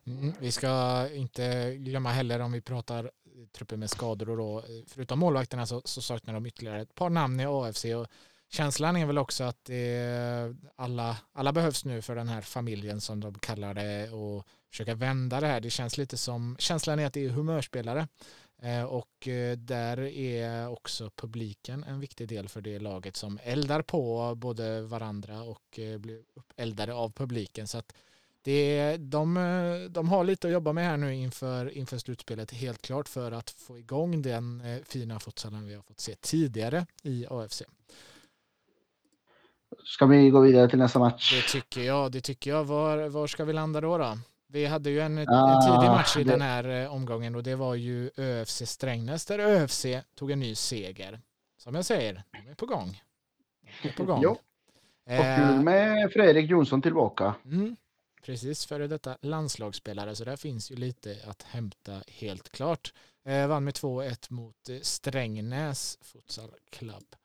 [0.08, 3.12] Mm, vi ska inte glömma heller om vi pratar
[3.58, 7.10] trupper med skador och då, eh, förutom målvakterna så, så saknar de ytterligare ett par
[7.10, 8.08] namn i AFC och
[8.50, 13.20] känslan är väl också att eh, alla, alla behövs nu för den här familjen som
[13.20, 15.62] de kallar det och försöka vända det här.
[15.62, 18.08] Det känns lite som, känslan är att det är humörspelare.
[18.62, 23.82] Eh, och eh, där är också publiken en viktig del för det laget som eldar
[23.82, 27.68] på både varandra och eh, blir uppeldade av publiken.
[27.68, 27.94] Så att
[28.46, 33.10] det, de, de har lite att jobba med här nu inför, inför slutspelet helt klart
[33.10, 37.64] för att få igång den eh, fina futsalen vi har fått se tidigare i AFC.
[39.84, 41.34] Ska vi gå vidare till nästa match?
[41.34, 42.12] Det tycker jag.
[42.12, 42.64] Det tycker jag.
[42.64, 43.98] Var, var ska vi landa då?
[43.98, 44.18] då?
[44.48, 47.56] Vi hade ju en, ah, en tidig match i den här eh, omgången och det
[47.56, 51.22] var ju ÖFC Strängnäs där ÖFC tog en ny seger.
[51.58, 53.02] Som jag säger, de är på gång.
[53.82, 54.20] De är på gång.
[54.24, 54.38] jo.
[55.06, 57.36] Och eh, med Fredrik Jonsson tillbaka.
[57.46, 57.76] Mm.
[58.26, 62.94] Precis, före detta landslagsspelare, så där finns ju lite att hämta helt klart.
[63.26, 67.16] Eh, vann med 2-1 mot eh, Strängnäs Futsal Club.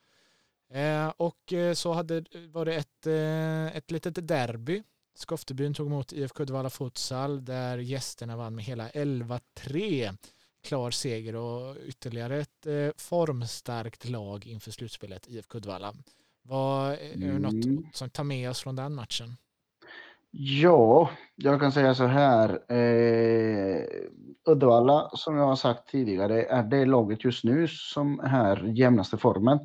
[0.73, 4.83] Eh, och eh, så hade, var det ett, eh, ett litet derby.
[5.15, 10.17] Skoftebyn tog emot IFK Uddevalla Futsal där gästerna vann med hela 11-3.
[10.63, 15.95] Klar seger och ytterligare ett eh, formstarkt lag inför slutspelet IFK Uddevalla.
[16.43, 17.87] Vad är det något mm.
[17.93, 19.37] som tar med oss från den matchen?
[20.33, 22.73] Ja, jag kan säga så här.
[22.73, 23.85] Eh,
[24.47, 29.59] Uddevalla, som jag har sagt tidigare, är det laget just nu som är jämnaste formen.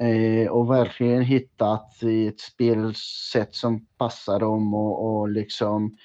[0.00, 5.96] Eh, och verkligen hittat ett spelsätt som passar dem och, och liksom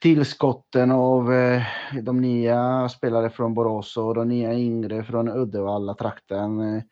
[0.00, 1.62] tillskotten av eh,
[2.02, 6.60] de nya spelare från Borås och de nya yngre från Uddevalla-trakten.
[6.60, 6.82] Eh,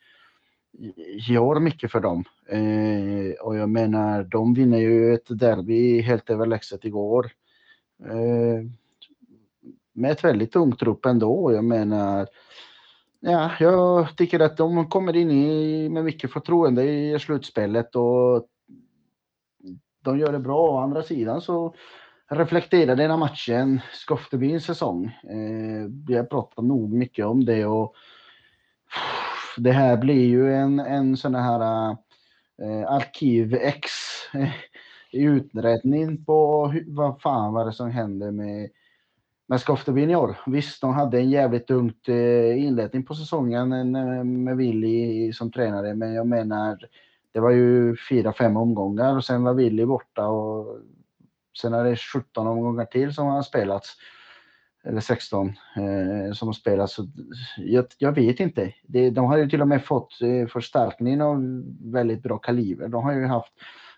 [1.28, 2.24] Gör mycket för dem.
[2.48, 7.30] Eh, och jag menar, de vinner ju ett derby helt överlägset igår.
[8.04, 8.66] Eh,
[9.92, 11.52] med ett väldigt ungt trupp ändå.
[11.52, 12.26] Jag menar,
[13.20, 18.46] ja, jag tycker att de kommer in i, med mycket förtroende i slutspelet och
[20.02, 20.70] de gör det bra.
[20.70, 21.74] Å andra sidan så
[22.30, 25.04] reflekterar denna matchen Skoftebyns säsong.
[25.06, 27.94] Eh, vi har pratat nog mycket om det och
[29.56, 31.90] det här blir ju en, en sån här
[32.62, 33.90] eh, Arkiv X
[34.34, 34.52] eh,
[35.12, 38.70] utredning på hur, vad fan var det som hände med,
[39.46, 40.36] med Skoftebyn i år.
[40.46, 45.94] Visst, de hade en jävligt ungt eh, inledning på säsongen eh, med Willy som tränare,
[45.94, 46.78] men jag menar,
[47.32, 50.78] det var ju fyra, fem omgångar och sen var Willy borta och
[51.60, 53.96] sen är det 17 omgångar till som har spelats.
[54.84, 56.96] Eller 16 eh, som har spelats.
[57.56, 58.74] Jag, jag, vet inte.
[58.82, 62.88] Det, de har ju till och med fått eh, förstärkning av väldigt bra kaliber.
[62.88, 63.52] De har ju haft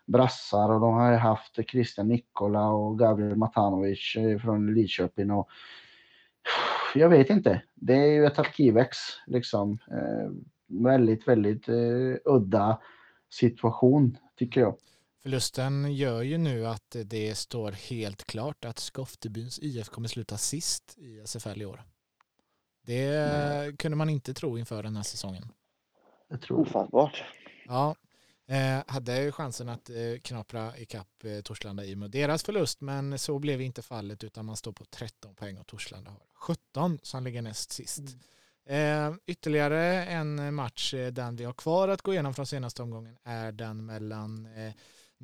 [0.07, 5.31] brassar och de har ju haft Christian Nikola och Gabriel Matanovic eh, från Lidköping.
[5.31, 5.49] Och,
[6.95, 7.63] jag vet inte.
[7.75, 9.79] Det är ju ett arkivex liksom.
[9.91, 10.31] Eh,
[10.67, 12.79] väldigt, väldigt eh, udda
[13.31, 14.75] situation tycker jag.
[15.25, 20.99] Förlusten gör ju nu att det står helt klart att Skoftebyns IF kommer sluta sist
[20.99, 21.83] i SFL i år.
[22.83, 23.77] Det Nej.
[23.77, 25.49] kunde man inte tro inför den här säsongen.
[26.29, 27.25] Jag tror Ofattbart.
[27.67, 27.95] Ja,
[28.47, 33.39] eh, hade chansen att eh, knapra ikapp eh, Torslanda i med deras förlust, men så
[33.39, 37.43] blev inte fallet utan man står på 13 poäng och Torslanda har 17 som ligger
[37.43, 37.99] näst sist.
[37.99, 39.11] Mm.
[39.13, 43.17] Eh, ytterligare en match, eh, den vi har kvar att gå igenom från senaste omgången,
[43.25, 44.73] är den mellan eh,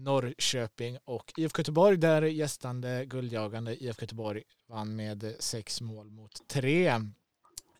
[0.04, 7.00] Norrköping och IFK Göteborg där gästande guldjagande IFK Göteborg vann med sex mål mot tre.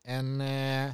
[0.04, 0.92] En, eh,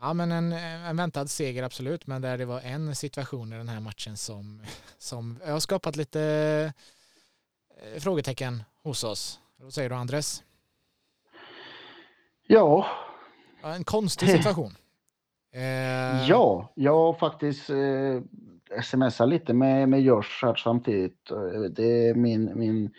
[0.00, 3.68] ja, men en, en väntad seger absolut, men där det var en situation i den
[3.68, 4.62] här matchen som,
[4.98, 6.72] som har skapat lite
[7.76, 9.40] eh, frågetecken hos oss.
[9.56, 10.42] Vad säger du Andres?
[12.46, 12.86] Ja.
[13.62, 14.76] En konstig situation.
[15.52, 16.28] Eh...
[16.28, 18.20] Ja, jag faktiskt eh,
[18.82, 21.30] smsa lite med, med Josh här samtidigt.
[21.70, 22.90] Det är min, min,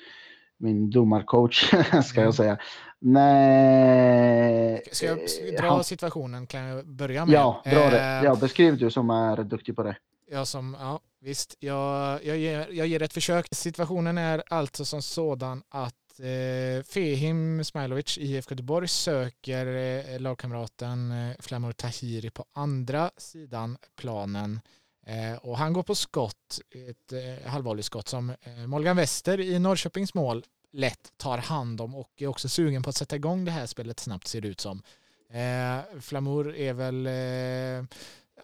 [0.58, 1.64] min domarcoach,
[2.06, 2.34] ska jag mm.
[2.34, 2.58] säga.
[3.00, 4.82] Nej.
[4.92, 5.20] Ska jag
[5.58, 6.48] dra han, situationen?
[6.48, 7.34] Kan jag börja med?
[7.36, 8.02] Ja, dra det.
[8.02, 9.96] Eh, ja, beskriv du som är duktig på det.
[10.32, 11.56] Ja, som, ja visst.
[11.60, 13.48] Jag, jag, ger, jag ger ett försök.
[13.52, 21.12] Situationen är alltså som sådan att eh, Fehim Smailovic i IFK Göteborg söker eh, lagkamraten
[21.12, 24.62] eh, Flamur Tahiri på andra sidan planen Eh,
[25.06, 26.60] Eh, och han går på skott,
[26.90, 32.28] ett eh, halvvolleyskott som eh, Wester i Norrköpings mål lätt tar hand om och är
[32.28, 34.82] också sugen på att sätta igång det här spelet snabbt ser det ut som.
[35.30, 37.98] Eh, Flamour är väl eh,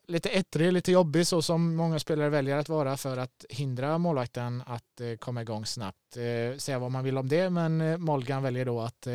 [0.07, 4.63] lite ettrig, lite jobbig så som många spelare väljer att vara för att hindra målvakten
[4.65, 6.13] att komma igång snabbt.
[6.57, 9.07] Säga vad man vill om det men Molgan väljer då att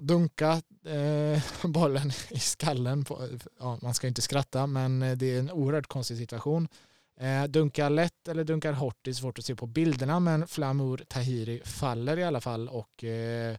[0.00, 3.04] dunka eh, bollen i skallen.
[3.04, 3.28] På,
[3.58, 6.68] ja, man ska inte skratta, men eh, det är en oerhört konstig situation.
[7.20, 11.04] Eh, dunkar lätt eller dunkar hårt, det är svårt att se på bilderna, men Flamour
[11.08, 13.56] Tahiri faller i alla fall och eh,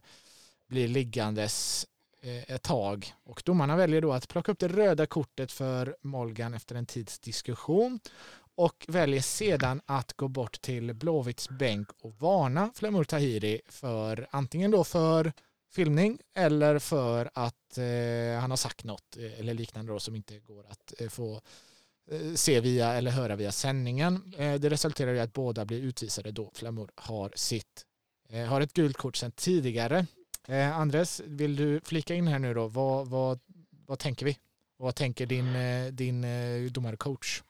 [0.68, 1.86] blir liggandes
[2.22, 3.14] eh, ett tag.
[3.24, 7.18] Och domarna väljer då att plocka upp det röda kortet för Molgan efter en tids
[7.18, 8.00] diskussion
[8.56, 14.70] och väljer sedan att gå bort till Blåvitts bänk och varna Flamour Tahiri för antingen
[14.70, 15.32] då för
[15.74, 20.38] filmning eller för att eh, han har sagt något eh, eller liknande då, som inte
[20.38, 21.40] går att eh, få
[22.10, 24.34] eh, se via eller höra via sändningen.
[24.38, 27.84] Eh, det resulterar i att båda blir utvisade då Flamur har sitt
[28.28, 30.06] eh, har ett gult kort sedan tidigare.
[30.48, 32.66] Eh, Andres, vill du flika in här nu då?
[32.68, 33.40] Vad, vad,
[33.86, 34.38] vad tänker vi?
[34.76, 35.46] Vad tänker din,
[35.96, 36.22] din
[36.72, 37.42] domarcoach?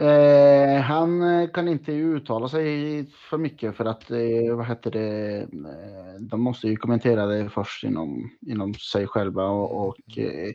[0.00, 5.38] Eh, han eh, kan inte uttala sig för mycket för att, eh, vad heter det,
[5.42, 10.52] eh, de måste ju kommentera det först inom, inom sig själva och, och eh,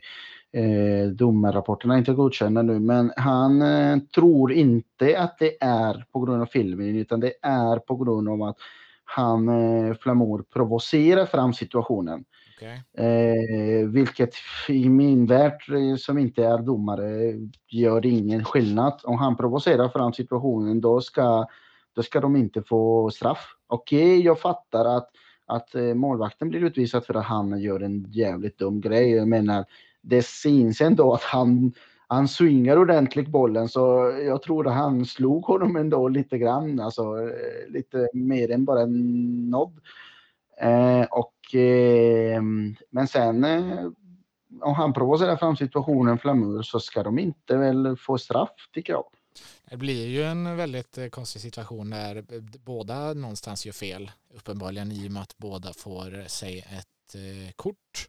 [0.62, 2.80] eh domarrapporterna är inte godkända nu.
[2.80, 7.78] Men han eh, tror inte att det är på grund av filmen utan det är
[7.78, 8.56] på grund av att
[9.04, 12.24] han, eh, Flamour, provocerar fram situationen.
[12.56, 13.06] Okay.
[13.06, 14.34] Eh, vilket
[14.68, 17.32] i min värld, eh, som inte är domare,
[17.68, 19.00] gör ingen skillnad.
[19.04, 21.46] Om han provocerar fram situationen, då ska,
[21.92, 23.56] då ska de inte få straff.
[23.66, 25.10] Okej, okay, jag fattar att,
[25.46, 29.10] att eh, målvakten blir utvisad för att han gör en jävligt dum grej.
[29.10, 29.64] Jag menar,
[30.02, 31.72] det syns ändå att han,
[32.06, 37.02] han swingar ordentligt bollen så jag tror att han slog honom ändå lite grann, alltså
[37.02, 39.80] eh, lite mer än bara en nobb.
[40.60, 43.86] Eh, och, Ehm, men sen eh,
[44.60, 49.04] om han provocerar fram situationen Flamur så ska de inte väl få straff tycker jag.
[49.70, 52.24] Det blir ju en väldigt eh, konstig situation när
[52.64, 58.08] båda någonstans gör fel uppenbarligen i och med att båda får sig ett eh, kort.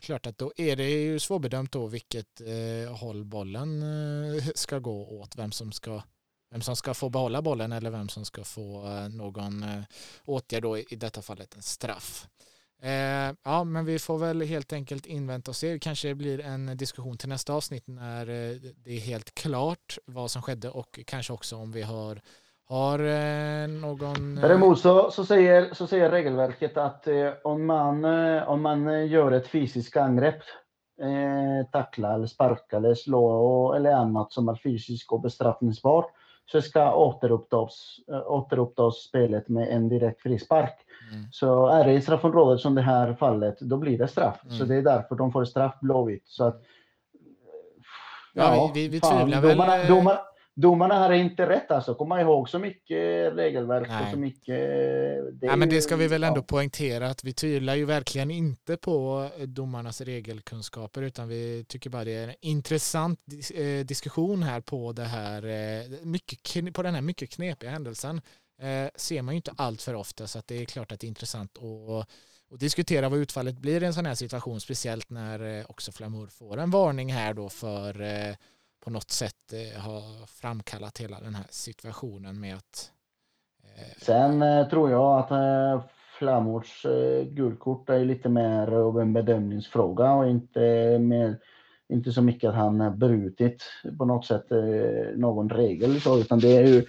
[0.00, 5.20] Klart att då är det ju svårbedömt då vilket eh, håll bollen eh, ska gå
[5.20, 6.02] åt, vem som ska
[6.56, 9.82] vem som ska få behålla bollen eller vem som ska få eh, någon eh,
[10.24, 12.26] åtgärd då i detta fallet en straff.
[12.82, 15.78] Eh, ja, men vi får väl helt enkelt invänta och se.
[15.78, 18.26] Kanske blir en diskussion till nästa avsnitt när
[18.84, 22.20] det är helt klart vad som skedde och kanske också om vi har,
[22.68, 24.34] Har eh, någon...
[24.34, 29.32] Däremot så, så, säger, så säger regelverket att eh, om, man, eh, om man gör
[29.32, 30.42] ett fysiskt angrepp,
[31.00, 36.12] eh, tackla eller sparka eller slå eller annat som är fysiskt och bestraffningsbart,
[36.46, 40.74] så ska återupptas, eh, återupptas spelet med en direkt frispark.
[41.12, 41.24] Mm.
[41.32, 44.40] Så är det i straffområdet som det här fallet, då blir det straff.
[44.44, 44.58] Mm.
[44.58, 46.26] Så det är därför de får straff Blåvitt.
[46.26, 46.62] Så att,
[48.32, 49.56] ja, ja, vi, vi fan, tvivlar väl...
[49.56, 50.18] Domarna, domarna
[50.62, 51.94] har inte rätt alltså.
[51.94, 54.04] Komma ihåg så mycket regelverk Nej.
[54.04, 54.58] och så mycket...
[55.40, 56.44] Det, ja, men det ska vi väl ändå ja.
[56.48, 62.14] poängtera att vi tvivlar ju verkligen inte på domarnas regelkunskaper utan vi tycker bara det
[62.14, 63.20] är en intressant
[63.54, 68.20] eh, diskussion här på det här, eh, mycket, på den här mycket knepiga händelsen.
[68.62, 71.06] Eh, ser man ju inte allt för ofta så att det är klart att det
[71.06, 72.08] är intressant att
[72.50, 76.56] och diskutera vad utfallet blir i en sån här situation, speciellt när också Flamur får
[76.56, 78.02] en varning här då för
[78.80, 82.90] på något sätt eh, har framkallat hela den här situationen med att...
[83.64, 86.86] Eh, Sen eh, tror jag att Flamors
[87.30, 91.38] guldkort är lite mer av en bedömningsfråga och inte, mer,
[91.88, 93.62] inte så mycket att han brutit
[93.98, 94.46] på något sätt
[95.14, 96.84] någon regel så, utan det är ju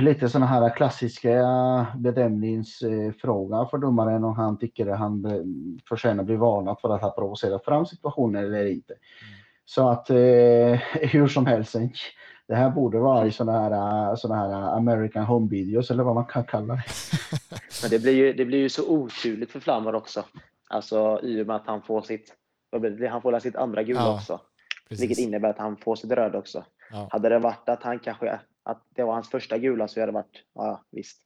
[0.00, 5.24] lite sådana här klassiska bedömningsfråga för domaren om han tycker att han
[5.88, 8.92] förtjänar att bli varnad för att ha provocerat fram situationen eller inte.
[8.92, 9.43] Mm.
[9.64, 10.16] Så att eh,
[11.02, 11.76] hur som helst,
[12.48, 16.26] det här borde vara i sådana här, såna här American Home Videos eller vad man
[16.26, 16.82] kan kalla det.
[17.82, 20.24] Men det blir ju, det blir ju så oturligt för Flammar också.
[20.68, 22.34] Alltså i och med att han får sitt,
[23.10, 24.40] han får sitt andra gula ja, också.
[24.88, 25.02] Precis.
[25.02, 26.64] Vilket innebär att han får sitt röda också.
[26.90, 27.08] Ja.
[27.10, 30.14] Hade det varit att han kanske, att det var hans första gula så hade det
[30.14, 31.20] varit, ja visst.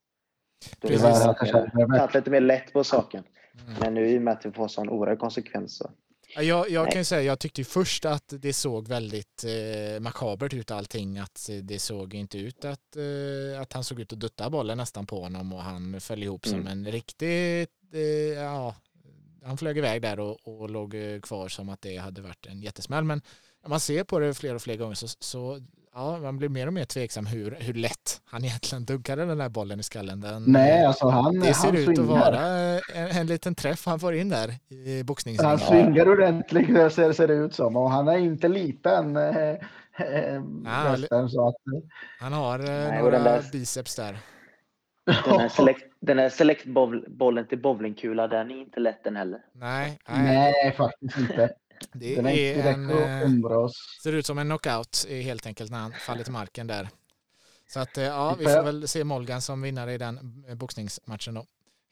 [0.81, 3.25] Då hade det tagit lite mer lätt på saken.
[3.67, 3.75] Mm.
[3.81, 5.91] Men nu i och med att det får sån oerhörd konsekvens så
[6.37, 11.19] jag, jag kan säga, jag tyckte först att det såg väldigt eh, makabert ut allting.
[11.19, 15.07] Att det såg inte ut att, eh, att han såg ut att dutta bollen nästan
[15.07, 16.59] på honom och han föll ihop mm.
[16.59, 18.01] som en riktig, eh,
[18.35, 18.75] ja,
[19.45, 23.05] han flög iväg där och, och låg kvar som att det hade varit en jättesmäll.
[23.05, 23.23] Men
[23.63, 25.61] när man ser på det fler och fler gånger så, så
[25.95, 29.49] ja, man blir mer och mer tveksam hur, hur lätt han egentligen dunkade den där
[29.49, 30.21] bollen i skallen.
[30.21, 32.41] Den, Nej, alltså han Det ser han ut att vara
[32.95, 35.51] en, en liten träff han får in där i boxningsringen.
[35.51, 37.77] Han svingar ordentligt, det ser, ser det ut som.
[37.77, 39.17] Och han är inte liten.
[39.17, 41.57] Eh, eh, ja, resten, så att,
[42.21, 44.19] han har eh, Nej, några där, biceps där.
[45.25, 46.65] Den här select, den här select
[47.09, 49.41] bollen till bowlingkula, den är inte lätt den heller.
[49.53, 51.51] Nej, nej, nej faktiskt inte.
[51.93, 53.69] Det är, är en, eh,
[54.03, 56.89] ser ut som en knockout helt enkelt när han faller till marken där.
[57.73, 61.35] Så att eh, ja, vi får väl se Molgan som vinnare i den eh, boxningsmatchen
[61.35, 61.45] då.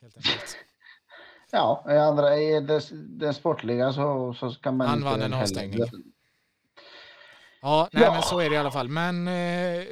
[0.02, 0.56] Helt enkelt.
[1.50, 2.60] Ja, i andra i
[2.92, 5.80] den sportliga så, så kan man Han vann en avstängning.
[7.62, 8.12] Ja, nej, ja.
[8.12, 8.88] men så är det i alla fall.
[8.88, 9.84] Men eh,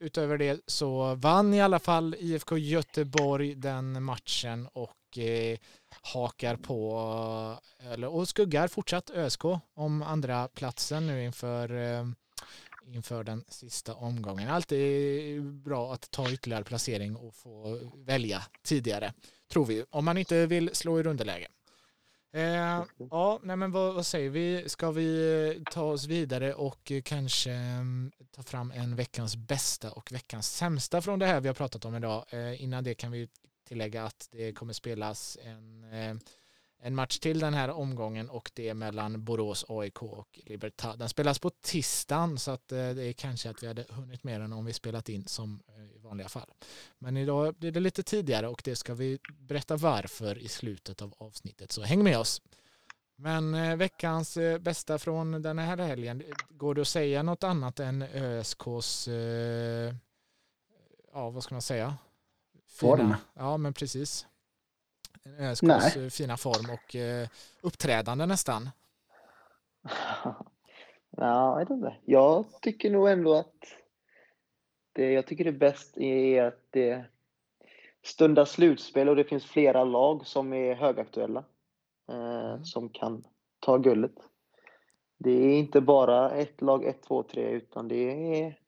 [0.00, 5.58] utöver det så vann i alla fall IFK Göteborg den matchen och eh,
[6.14, 7.58] hakar på
[7.92, 12.06] eller, och skuggar fortsatt ÖSK om andra platsen nu inför eh,
[12.86, 14.48] inför den sista omgången.
[14.48, 19.12] Alltid bra att ta ytterligare placering och få välja tidigare,
[19.48, 21.48] tror vi, om man inte vill slå i underläge.
[22.32, 24.64] Eh, ja, nej men vad, vad, säger vi?
[24.66, 30.56] Ska vi ta oss vidare och kanske mm, ta fram en veckans bästa och veckans
[30.56, 32.24] sämsta från det här vi har pratat om idag?
[32.30, 33.28] Eh, innan det kan vi
[33.66, 36.16] tillägga att det kommer spelas en, eh,
[36.78, 40.96] en match till den här omgången och det är mellan Borås, AIK och Libertad.
[40.96, 44.40] Den spelas på tisdagen så att eh, det är kanske att vi hade hunnit mer
[44.40, 46.50] än om vi spelat in som eh, i vanliga fall.
[46.98, 51.14] Men idag blir det lite tidigare och det ska vi berätta varför i slutet av
[51.18, 52.42] avsnittet så häng med oss.
[53.18, 59.08] Men veckans bästa från den här helgen, går det att säga något annat än ÖSKs,
[61.12, 61.96] ja vad ska man säga,
[62.76, 62.98] Form.
[62.98, 64.26] Fina, ja, men precis.
[65.38, 67.28] ÖSKs eh, fina form och eh,
[67.60, 68.70] uppträdande nästan.
[71.18, 71.96] Ja, jag vet inte.
[72.04, 73.54] Jag tycker nog ändå att
[74.92, 77.04] det jag tycker är bäst är att det
[78.02, 81.44] stundar slutspel och det finns flera lag som är högaktuella.
[82.08, 82.64] Eh, mm.
[82.64, 83.24] Som kan
[83.58, 84.14] ta guldet.
[85.18, 88.58] Det är inte bara ett lag, ett, två, tre, utan det är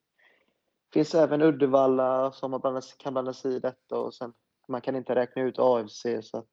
[0.93, 4.33] finns även Uddevalla som man blandas, kan blanda sig i detta och sen
[4.69, 6.49] man kan inte räkna ut AFC så att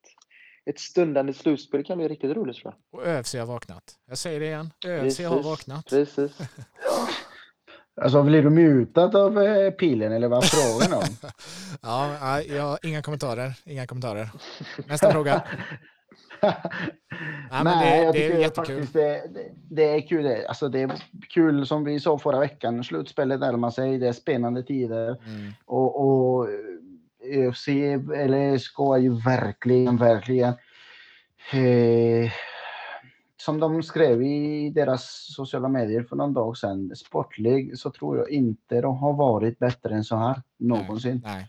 [0.69, 2.99] ett stundande slutspel kan bli riktigt roligt tror jag.
[2.99, 3.95] Och ÖFC har vaknat.
[4.05, 4.71] Jag säger det igen.
[4.85, 5.85] ÖFC precis, har vaknat.
[5.85, 6.37] Precis.
[8.01, 11.31] Alltså blir du mutad av eh, pilen eller vad är frågan om?
[11.81, 13.53] ja, jag har inga kommentarer.
[13.65, 14.29] Inga kommentarer.
[14.87, 15.43] Nästa fråga.
[17.51, 20.23] Nej, Nej det, jag tycker det är faktiskt det, det, det, är kul.
[20.23, 20.47] Det.
[20.47, 20.91] Alltså, det är
[21.29, 22.83] kul som vi sa förra veckan.
[22.83, 23.97] Slutspelet närmar sig.
[23.97, 25.07] Det är spännande tider.
[25.07, 25.51] Mm.
[25.65, 26.47] Och, och
[27.25, 30.53] UFC eller SK är ju verkligen, verkligen
[31.53, 32.31] eh,
[33.37, 38.29] som de skrev i deras sociala medier för någon dag sedan, sportlig så tror jag
[38.29, 41.21] inte de har varit bättre än så här någonsin.
[41.25, 41.47] Nej, nej.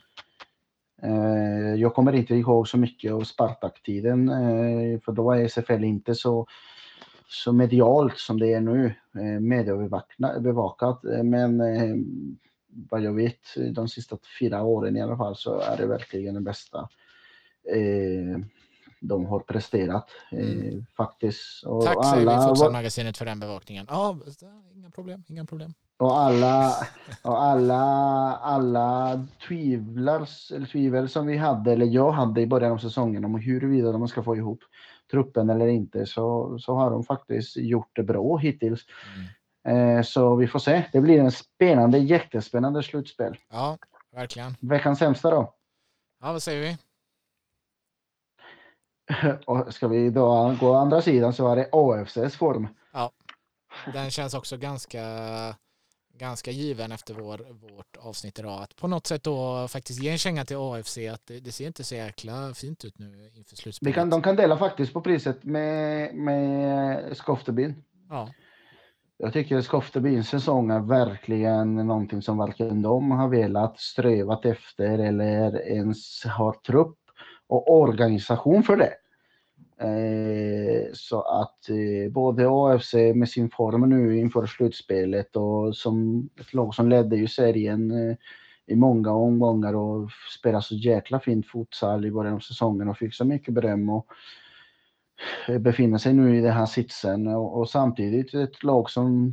[1.03, 6.15] Eh, jag kommer inte ihåg så mycket av Spartak-tiden, eh, för då var SFL inte
[6.15, 6.47] så,
[7.29, 11.01] så medialt som det är nu, eh, mediebevakat.
[11.25, 11.63] Men
[12.91, 13.41] vad jag vet,
[13.73, 16.89] de sista fyra åren i alla fall, så är det verkligen det bästa
[19.01, 20.87] de har presterat mm.
[20.97, 21.65] faktiskt.
[21.65, 23.87] Och Tack alla, säger vi Fotbollsmagasinet för den bevakningen.
[23.89, 24.19] Ja,
[24.75, 25.75] inga problem, inga problem.
[25.99, 26.73] Och alla,
[27.23, 27.83] och alla,
[28.37, 33.35] alla tvivlar, eller tvivel som vi hade, eller jag hade i början av säsongen om
[33.35, 34.61] huruvida de ska få ihop
[35.11, 38.81] truppen eller inte, så, så har de faktiskt gjort det bra hittills.
[39.65, 39.97] Mm.
[39.97, 40.89] Eh, så vi får se.
[40.93, 43.37] Det blir en spännande, jättespännande slutspel.
[43.51, 43.79] Ja,
[44.13, 44.57] verkligen.
[44.61, 45.55] Veckans sämsta då?
[46.21, 46.79] Ja, vad säger vi?
[49.47, 52.69] Och ska vi då gå andra sidan så är det AFCs form.
[52.93, 53.11] Ja,
[53.93, 55.01] den känns också ganska
[56.19, 58.63] ganska given efter vår, vårt avsnitt idag.
[58.63, 61.67] Att på något sätt då faktiskt ge en känga till AFC att det, det ser
[61.67, 63.95] inte så jäkla fint ut nu inför slutspelet.
[63.95, 67.85] Kan, de kan dela faktiskt på priset med, med Skoftebyn.
[68.11, 68.31] Ja.
[69.19, 75.69] Jag tycker Skoftebyns säsong är verkligen någonting som varken de har velat strövat efter eller
[75.69, 76.99] ens har trupp
[77.47, 78.93] och organisation för det.
[79.81, 86.55] Eh, så att eh, både AFC med sin form nu inför slutspelet och som ett
[86.55, 88.17] lag som ledde ju serien eh,
[88.67, 93.15] i många omgångar och spelade så jäkla fint futsal i början av säsongen och fick
[93.15, 94.07] så mycket beröm och
[95.49, 97.27] eh, befinner sig nu i den här sitsen.
[97.27, 99.33] Och, och samtidigt ett lag som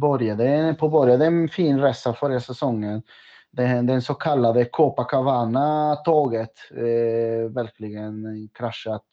[0.00, 3.02] började, påbörjade en fin resa förra säsongen
[3.50, 9.04] den, den så kallade Copacabana-tåget eh, verkligen kraschat.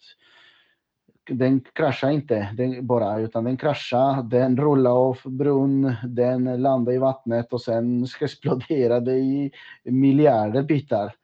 [1.29, 6.99] Den kraschade inte den bara, utan den kraschade, den rullade av bron, den landade i
[6.99, 9.51] vattnet och sen exploderade i
[9.83, 11.15] miljarder bitar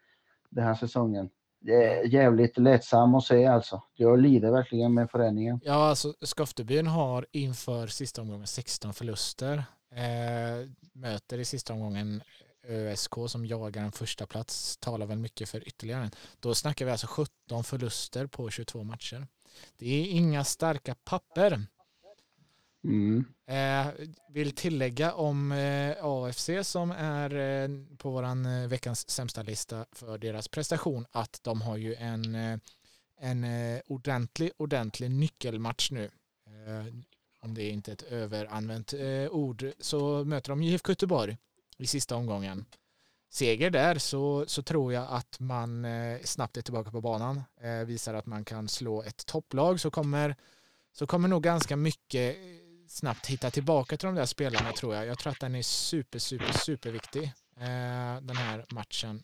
[0.49, 1.29] den här säsongen.
[1.59, 3.81] Det är jävligt lättsam att se alltså.
[3.93, 5.59] Jag lider verkligen med föreningen.
[5.63, 9.63] Ja, alltså Skoftebyn har inför sista omgången 16 förluster.
[9.95, 12.21] Eh, möter i sista omgången
[12.63, 16.11] ÖSK som jagar en första plats talar väl mycket för ytterligare en.
[16.39, 19.27] Då snackar vi alltså 17 förluster på 22 matcher.
[19.77, 21.65] Det är inga starka papper.
[22.83, 23.25] Mm.
[23.45, 23.93] Eh,
[24.29, 30.17] vill tillägga om eh, AFC som är eh, på våran eh, veckans sämsta lista för
[30.17, 32.59] deras prestation att de har ju en, eh,
[33.19, 36.09] en eh, ordentlig, ordentlig nyckelmatch nu.
[37.39, 38.93] om det inte är ett överanvänt
[39.31, 41.37] ord så möter de IFK Göteborg
[41.81, 42.65] i sista omgången.
[43.29, 47.43] Seger där så, så tror jag att man eh, snabbt är tillbaka på banan.
[47.61, 50.35] Eh, visar att man kan slå ett topplag så kommer,
[50.91, 52.43] så kommer nog ganska mycket eh,
[52.87, 55.05] snabbt hitta tillbaka till de där spelarna tror jag.
[55.05, 57.23] Jag tror att den är super, super, super viktig
[57.57, 59.21] eh, den här matchen.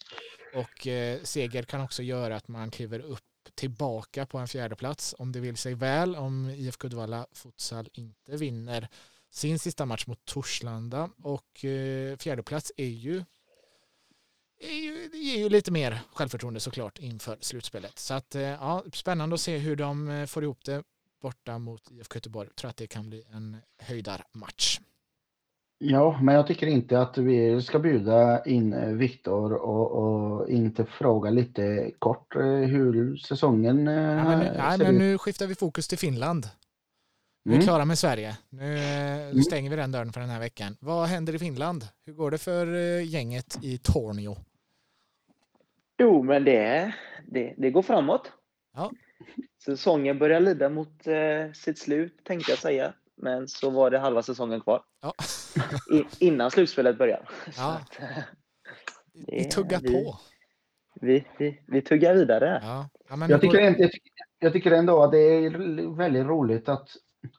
[0.56, 3.24] Och eh, seger kan också göra att man kliver upp
[3.56, 8.38] tillbaka på en fjärde plats om det vill sig väl om IFK Uddevalla futsal inte
[8.38, 8.90] vinner
[9.32, 13.24] sin sista match mot Torslanda och eh, fjärdeplats är ju,
[14.60, 18.00] är ju, det ger ju lite mer självförtroende såklart inför slutspelet.
[18.00, 20.84] Så att, eh, ja, spännande att se hur de eh, får ihop det
[21.22, 22.48] borta mot IFK Göteborg.
[22.50, 24.80] Jag tror att det kan bli en höjdarmatch.
[25.80, 31.30] Ja, men jag tycker inte att vi ska bjuda in Viktor och, och, inte fråga
[31.30, 36.50] lite kort hur säsongen ja, men, ser nej, men Nu skiftar vi fokus till Finland.
[37.48, 37.66] Vi är mm.
[37.66, 38.38] klara med Sverige.
[38.50, 39.42] Nu mm.
[39.42, 40.78] stänger vi den dörren för den här veckan.
[40.80, 41.88] Vad händer i Finland?
[42.06, 44.38] Hur går det för eh, gänget i Tornio?
[45.98, 46.94] Jo, men det,
[47.28, 48.32] det, det går framåt.
[48.76, 48.92] Ja.
[49.66, 52.94] Säsongen börjar lida mot eh, sitt slut, tänkte jag säga.
[53.16, 54.84] Men så var det halva säsongen kvar.
[55.02, 55.14] Ja.
[55.96, 57.30] I, innan slutspelet börjar.
[57.58, 57.82] Ja.
[57.82, 58.24] Att, eh,
[59.28, 60.20] vi tuggar vi, på.
[61.02, 62.60] Vi, vi, vi tuggar vidare.
[62.64, 62.90] Ja.
[63.10, 63.92] Ja, jag, tycker, jag,
[64.40, 66.90] jag tycker ändå att det är väldigt roligt att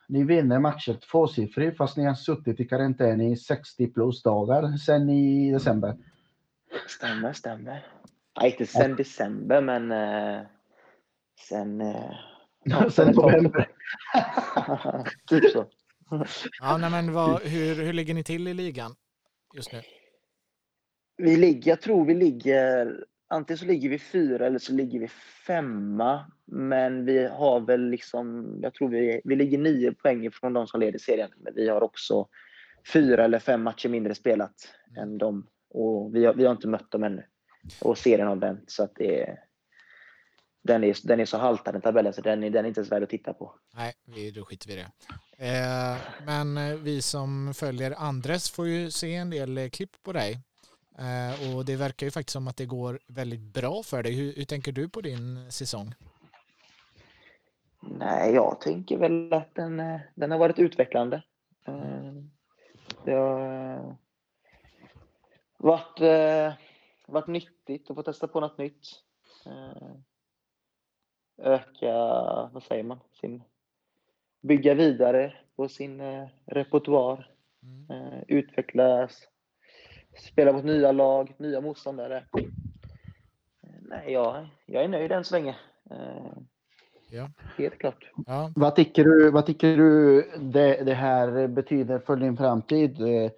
[0.09, 5.11] ni vinner matcher tvåsiffrigt fast ni har suttit i karantän i 60 plus dagar sedan
[5.11, 5.97] i december.
[6.87, 7.87] Stämmer, stämmer.
[8.35, 10.47] Ja, inte sedan december, men eh,
[11.49, 11.81] sen...
[11.81, 12.11] Eh,
[12.65, 13.69] ja, sen november.
[15.29, 15.67] typ så.
[16.61, 18.95] ja, nej, men vad, hur, hur ligger ni till i ligan
[19.55, 19.81] just nu?
[21.17, 25.09] Vi ligger, jag tror vi ligger antingen så ligger vi fyra eller så ligger vi
[25.47, 26.33] femma.
[26.45, 30.81] Men vi har väl liksom, jag tror vi, vi ligger nio poäng från de som
[30.81, 31.31] leder serien.
[31.37, 32.29] Men vi har också
[32.93, 35.03] fyra eller fem matcher mindre spelat mm.
[35.03, 35.47] än dem.
[35.71, 37.23] Och vi har, vi har inte mött dem ännu.
[37.81, 39.39] Och serien har vänt så att det är,
[40.63, 43.03] den är, den är så haltande tabellen så den är, den är inte ens värd
[43.03, 43.55] att titta på.
[43.75, 44.91] Nej, vi, då skiter vi i det.
[45.47, 50.13] Eh, men eh, vi som följer Andres får ju se en del eh, klipp på
[50.13, 50.41] dig.
[50.99, 54.15] Eh, och det verkar ju faktiskt som att det går väldigt bra för dig.
[54.15, 55.95] Hur, hur tänker du på din säsong?
[57.81, 61.23] Nej, jag tänker väl att den, eh, den har varit utvecklande.
[61.67, 62.13] Eh,
[63.05, 63.97] det har
[65.57, 66.01] varit,
[67.07, 68.87] varit nyttigt att få testa på något nytt.
[71.43, 71.95] Öka,
[72.53, 73.43] vad säger man, sin,
[74.41, 76.03] bygga vidare på sin
[76.47, 77.31] repertoar.
[77.63, 78.25] Mm.
[78.29, 79.29] Utvecklas
[80.21, 82.25] spela mot nya lag, nya motståndare.
[83.83, 85.57] Nej, jag, jag är nöjd än så länge.
[85.91, 86.33] Eh,
[87.11, 87.31] ja.
[87.59, 88.11] Helt klart.
[88.27, 88.53] Ja.
[88.57, 93.01] Vad tycker du, vad tycker du det, det här betyder för din framtid?
[93.01, 93.31] Eh,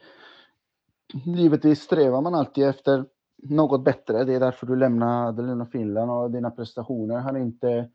[1.25, 3.05] givetvis strävar man alltid efter
[3.37, 4.25] något bättre.
[4.25, 7.91] Det är därför du lämnade, lämnade Finland och dina prestationer har inte,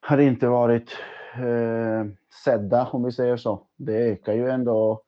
[0.00, 0.96] har inte varit
[1.34, 2.06] eh,
[2.44, 3.66] sedda, om vi säger så.
[3.76, 5.07] Det ökar ju ändå Eh,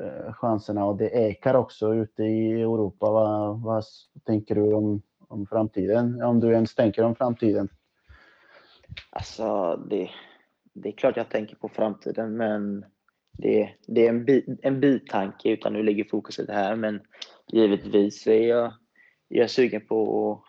[0.00, 3.10] Eh, chanserna och det ekar också ute i Europa.
[3.10, 3.84] Vad, vad
[4.24, 6.22] tänker du om, om framtiden?
[6.22, 7.68] Om du ens tänker om framtiden?
[9.10, 10.10] Alltså, det,
[10.72, 12.84] det är klart jag tänker på framtiden, men
[13.32, 16.76] det, det är en, bi, en bitanke utan nu ligger fokuset här.
[16.76, 17.00] Men
[17.52, 18.72] givetvis är jag,
[19.28, 20.42] jag är sugen på att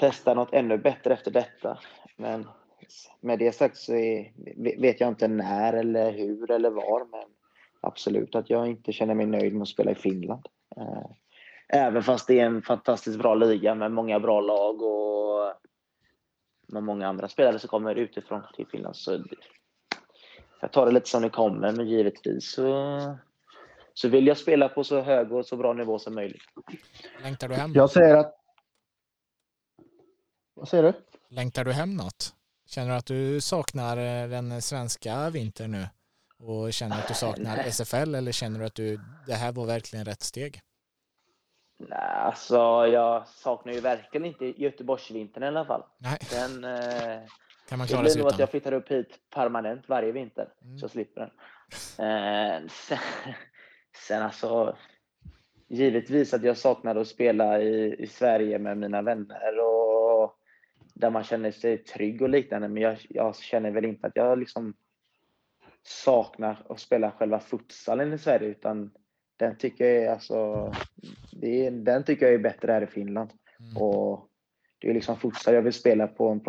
[0.00, 1.78] testa något ännu bättre efter detta.
[2.16, 2.46] Men
[3.20, 4.32] med det sagt så är,
[4.80, 7.06] vet jag inte när eller hur eller var.
[7.10, 7.37] Men
[7.80, 10.46] absolut att jag inte känner mig nöjd med att spela i Finland.
[10.76, 11.10] Eh,
[11.68, 15.52] även fast det är en fantastiskt bra liga med många bra lag och
[16.68, 18.96] med många andra spelare som kommer utifrån till Finland.
[18.96, 19.24] Så
[20.60, 23.18] jag tar det lite som det kommer, men givetvis så,
[23.94, 26.42] så vill jag spela på så hög och så bra nivå som möjligt.
[27.22, 27.72] Längtar du hem?
[27.74, 28.34] Jag säger att...
[30.54, 30.92] Vad säger du?
[31.34, 32.34] Längtar du hem något?
[32.66, 35.86] Känner du att du saknar eh, den svenska vintern nu?
[36.38, 40.04] Och känner att du saknar SFL eller känner du att du, det här var verkligen
[40.04, 40.60] rätt steg?
[41.78, 45.82] Nej, alltså jag saknar ju verkligen inte Göteborgsvintern i alla fall.
[45.98, 46.18] Nej.
[46.30, 47.20] Den, eh,
[47.68, 48.20] kan man klara sig utan?
[48.20, 50.78] nog att jag flyttar upp hit permanent varje vinter, mm.
[50.78, 51.30] så jag slipper den.
[52.06, 52.98] Eh, sen,
[54.08, 54.76] sen alltså,
[55.68, 60.38] givetvis att jag saknar att spela i, i Sverige med mina vänner och
[60.94, 64.38] där man känner sig trygg och liknande, men jag, jag känner väl inte att jag
[64.38, 64.74] liksom
[65.88, 68.90] saknar att spela själva futsalen i Sverige utan
[69.36, 70.72] den tycker jag är, alltså,
[71.32, 73.30] det är, den tycker jag är bättre här i Finland.
[73.60, 73.82] Mm.
[73.82, 74.28] Och
[74.78, 76.40] det är liksom futsal jag vill spela på en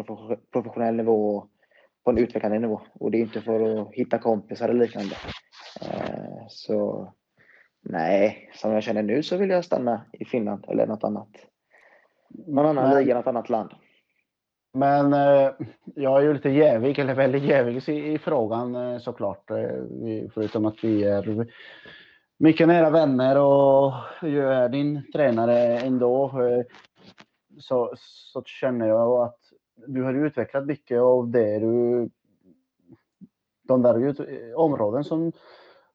[0.51, 1.49] professionell nivå och
[2.03, 2.81] på en utvecklande nivå.
[2.93, 5.15] Och det är inte för att hitta kompisar eller liknande.
[5.81, 7.13] Eh, så
[7.81, 11.29] nej, som jag känner nu så vill jag stanna i Finland eller något annat.
[12.29, 13.71] Någon annan liga, något annat land.
[14.73, 15.51] Men eh,
[15.95, 19.51] jag är ju lite jävig, eller väldigt jävig i, i frågan eh, såklart.
[19.51, 21.47] Eh, vi, förutom att vi är
[22.39, 26.25] mycket nära vänner och jag är din tränare ändå.
[26.25, 26.65] Eh,
[27.59, 29.39] så, så känner jag att
[29.87, 32.09] du har utvecklat mycket av det du...
[33.63, 35.31] De där ut, eh, områden som,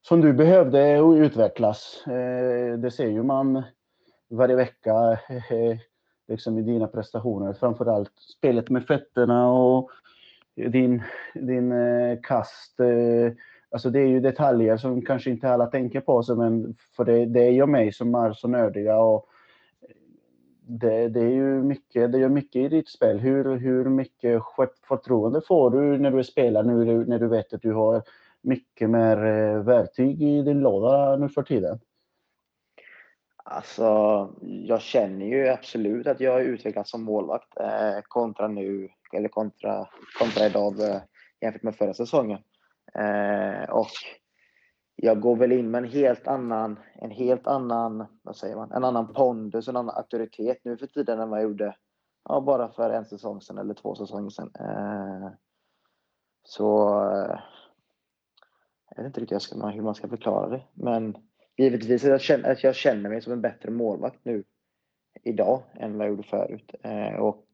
[0.03, 2.05] som du behövde utvecklas.
[2.07, 3.63] Eh, det ser ju man
[4.31, 5.79] varje vecka eh,
[6.29, 7.53] liksom i dina prestationer.
[7.53, 9.91] Framförallt spelet med fötterna och
[10.55, 11.03] din,
[11.35, 12.81] din eh, kast.
[12.81, 13.33] Eh,
[13.71, 17.27] alltså det är ju detaljer som kanske inte alla tänker på, så men för det,
[17.27, 18.99] det är ju mig som är så nördiga.
[18.99, 19.29] Och
[20.67, 23.19] det, det, är ju mycket, det gör mycket i ditt spel.
[23.19, 24.43] Hur, hur mycket
[24.89, 28.03] förtroende får du när du spelar nu när du vet att du har
[28.41, 31.79] mycket mer eh, verktyg i din låda nu för tiden?
[33.47, 33.85] Alltså,
[34.41, 39.89] jag känner ju absolut att jag har utvecklats som målvakt eh, kontra nu, eller kontra,
[40.19, 41.01] kontra idag eh,
[41.41, 42.39] jämfört med förra säsongen.
[42.95, 43.91] Eh, och
[44.97, 48.85] jag går väl in med en helt annan, en helt annan, vad säger man, en
[48.85, 51.77] annan pondus, en annan auktoritet nu för tiden än vad jag gjorde
[52.25, 54.51] ja, bara för en säsong sedan eller två säsonger sedan.
[54.61, 55.31] Eh,
[56.43, 57.39] så eh,
[58.91, 61.17] jag vet inte riktigt hur man ska förklara det, men
[61.57, 64.45] givetvis att jag, känner, att jag känner mig som en bättre målvakt nu
[65.23, 66.75] idag än vad jag gjorde förut.
[66.83, 67.47] Eh, och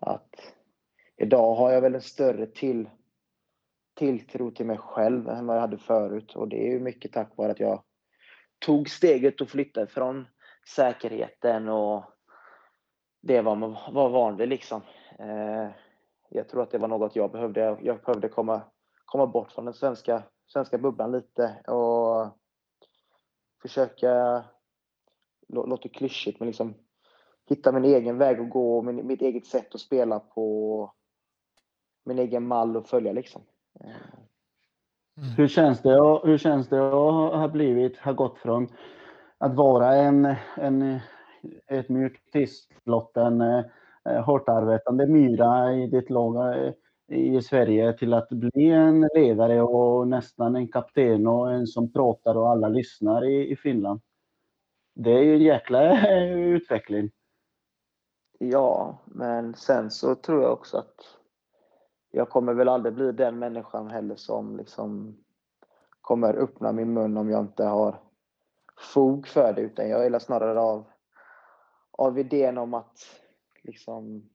[0.00, 0.54] att
[1.16, 2.90] idag har jag väl en större till,
[3.96, 6.36] tilltro till mig själv än vad jag hade förut.
[6.36, 7.82] Och det är ju mycket tack vare att jag
[8.58, 10.26] tog steget och flyttade från
[10.74, 12.04] säkerheten och
[13.20, 14.82] det var man var van vid liksom.
[15.18, 15.70] Eh,
[16.30, 17.78] jag tror att det var något jag behövde.
[17.82, 18.62] Jag behövde komma,
[19.04, 22.26] komma bort från den svenska, svenska bubblan lite och
[23.62, 24.44] försöka,
[25.48, 26.74] låter klyschigt, men liksom
[27.46, 30.92] hitta min egen väg att gå, min, mitt eget sätt att spela på,
[32.04, 33.42] min egen mall att följa liksom.
[33.80, 35.30] Mm.
[35.36, 38.68] Hur känns det, hur känns det att ha blivit, ha gått från
[39.38, 41.00] att vara en, en
[41.66, 46.72] ett mjuktisblott, en eh, hårt arbetande myra i ditt lag eh,
[47.08, 52.36] i Sverige till att bli en ledare och nästan en kapten och en som pratar
[52.36, 54.00] och alla lyssnar i, i Finland.
[54.94, 57.10] Det är ju en jäkla utveckling.
[58.38, 61.18] Ja, men sen så tror jag också att
[62.10, 65.16] jag kommer väl aldrig bli den människan heller som liksom
[66.00, 68.00] kommer öppna min mun om jag inte har
[68.94, 70.84] fog för det, utan jag gillar snarare av,
[71.90, 72.98] av idén om att
[73.62, 74.30] liksom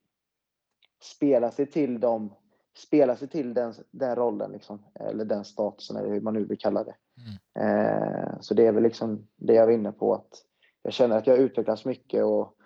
[1.02, 2.34] spela sig till dem,
[2.78, 6.58] spela sig till den, den rollen, liksom, eller den statusen, eller hur man nu vill
[6.58, 6.96] kalla det.
[7.18, 7.68] Mm.
[7.68, 10.44] Eh, så det är väl liksom det jag var inne på, att
[10.82, 12.58] jag känner att jag utvecklas mycket och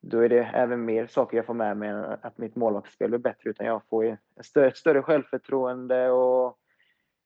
[0.00, 3.18] då är det även mer saker jag får med mig än att mitt målvaktsspel blir
[3.18, 6.58] bättre, utan jag får ett större, ett större självförtroende och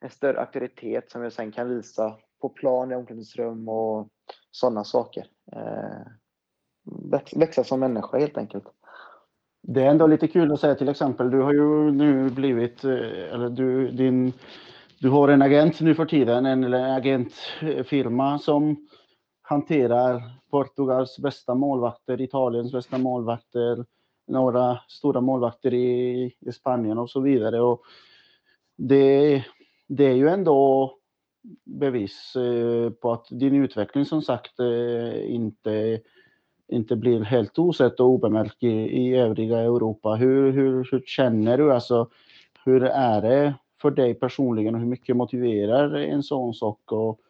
[0.01, 4.09] en större auktoritet som jag sen kan visa på plan, i omklädningsrum och
[4.51, 5.27] sådana saker.
[5.53, 6.07] Eh,
[7.37, 8.65] växa som människa helt enkelt.
[9.69, 13.33] Det är ändå lite kul att säga till exempel, du har ju nu blivit, eh,
[13.33, 14.33] eller du, din,
[14.99, 18.89] du har en agent nu för tiden, en agentfirma som
[19.43, 23.85] hanterar Portugals bästa målvakter, Italiens bästa målvakter,
[24.27, 27.61] några stora målvakter i, i Spanien och så vidare.
[27.61, 27.83] Och
[28.77, 29.45] det,
[29.89, 30.93] det är ju ändå
[31.65, 36.01] bevis eh, på att din utveckling som sagt eh, inte,
[36.69, 40.15] inte blir helt osett och obemärkt i, i övriga Europa.
[40.15, 41.73] Hur, hur, hur känner du?
[41.73, 42.09] Alltså,
[42.65, 46.93] hur är det för dig personligen och hur mycket motiverar en sån sak?
[46.93, 47.21] Och,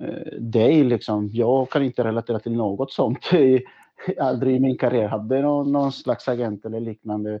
[0.00, 1.30] eh, dig liksom.
[1.32, 3.30] Jag kan inte relatera till något sånt.
[4.20, 7.40] Aldrig i min karriär hade någon, någon slags agent eller liknande.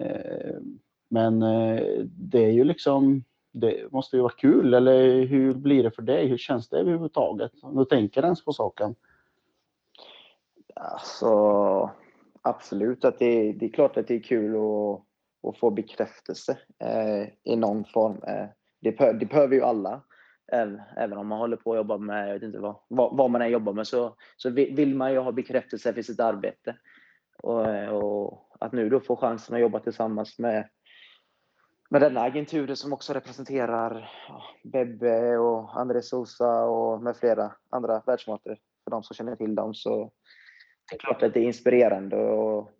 [0.00, 0.54] Eh,
[1.08, 3.24] men eh, det är ju liksom
[3.54, 6.26] det måste ju vara kul, eller hur blir det för dig?
[6.26, 7.52] Hur känns det överhuvudtaget?
[7.62, 8.94] Om du tänker ens på saken?
[10.74, 11.90] Alltså,
[12.42, 15.02] absolut att det, det är klart att det är kul att,
[15.48, 18.22] att få bekräftelse eh, i någon form.
[18.22, 18.46] Eh,
[18.80, 20.02] det, det behöver ju alla.
[20.96, 23.42] Även, om man håller på att jobba med, jag vet inte vad, vad, vad man
[23.42, 26.76] än jobbar med, så, så vill man ju ha bekräftelse för sitt arbete.
[27.42, 30.68] Och, och att nu då få chansen att jobba tillsammans med
[31.90, 34.10] med denna agenturen som också representerar
[34.64, 39.74] Bebbe och André Sosa och med flera andra världsmatcher för de som känner till dem.
[39.74, 40.12] Så
[40.90, 42.70] det är klart att det är inspirerande och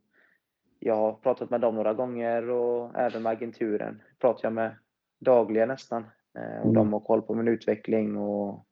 [0.78, 4.76] jag har pratat med dem några gånger och även med agenturen pratar jag med
[5.20, 6.04] dagligen nästan.
[6.38, 6.92] Eh, och de mm.
[6.92, 8.66] har koll på min utveckling och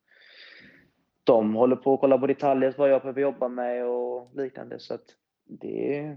[1.25, 4.79] de håller på att kolla på detaljer, vad jag behöver jobba med och liknande.
[4.79, 4.99] Så
[5.45, 6.17] det,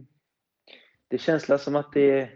[1.08, 2.30] det känns som att det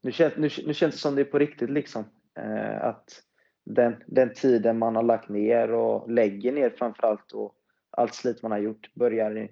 [0.00, 2.04] nu, känns, nu, nu känns det som det är på riktigt liksom.
[2.38, 3.22] Eh, att
[3.64, 7.54] den, den tiden man har lagt ner och lägger ner framförallt och
[7.90, 9.48] allt slit man har gjort börjar,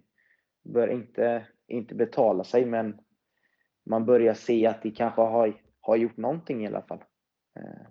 [0.67, 2.99] börjar inte, inte betala sig men
[3.87, 7.05] man börjar se att det kanske har, har gjort någonting i alla fall.
[7.59, 7.87] Eh,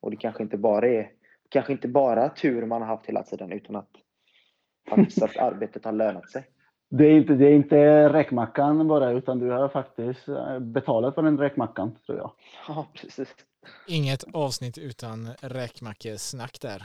[0.00, 1.10] och det kanske inte bara är
[1.48, 3.90] kanske inte bara tur man har haft hela tiden utan att
[4.88, 6.44] faktiskt att arbetet har lönat sig.
[6.90, 11.22] Det är inte, det är inte räkmackan bara, utan du har faktiskt eh, betalat för
[11.22, 12.32] den räkmackan, tror jag.
[12.68, 13.34] Ja, precis.
[13.88, 16.84] Inget avsnitt utan räkmackesnack där.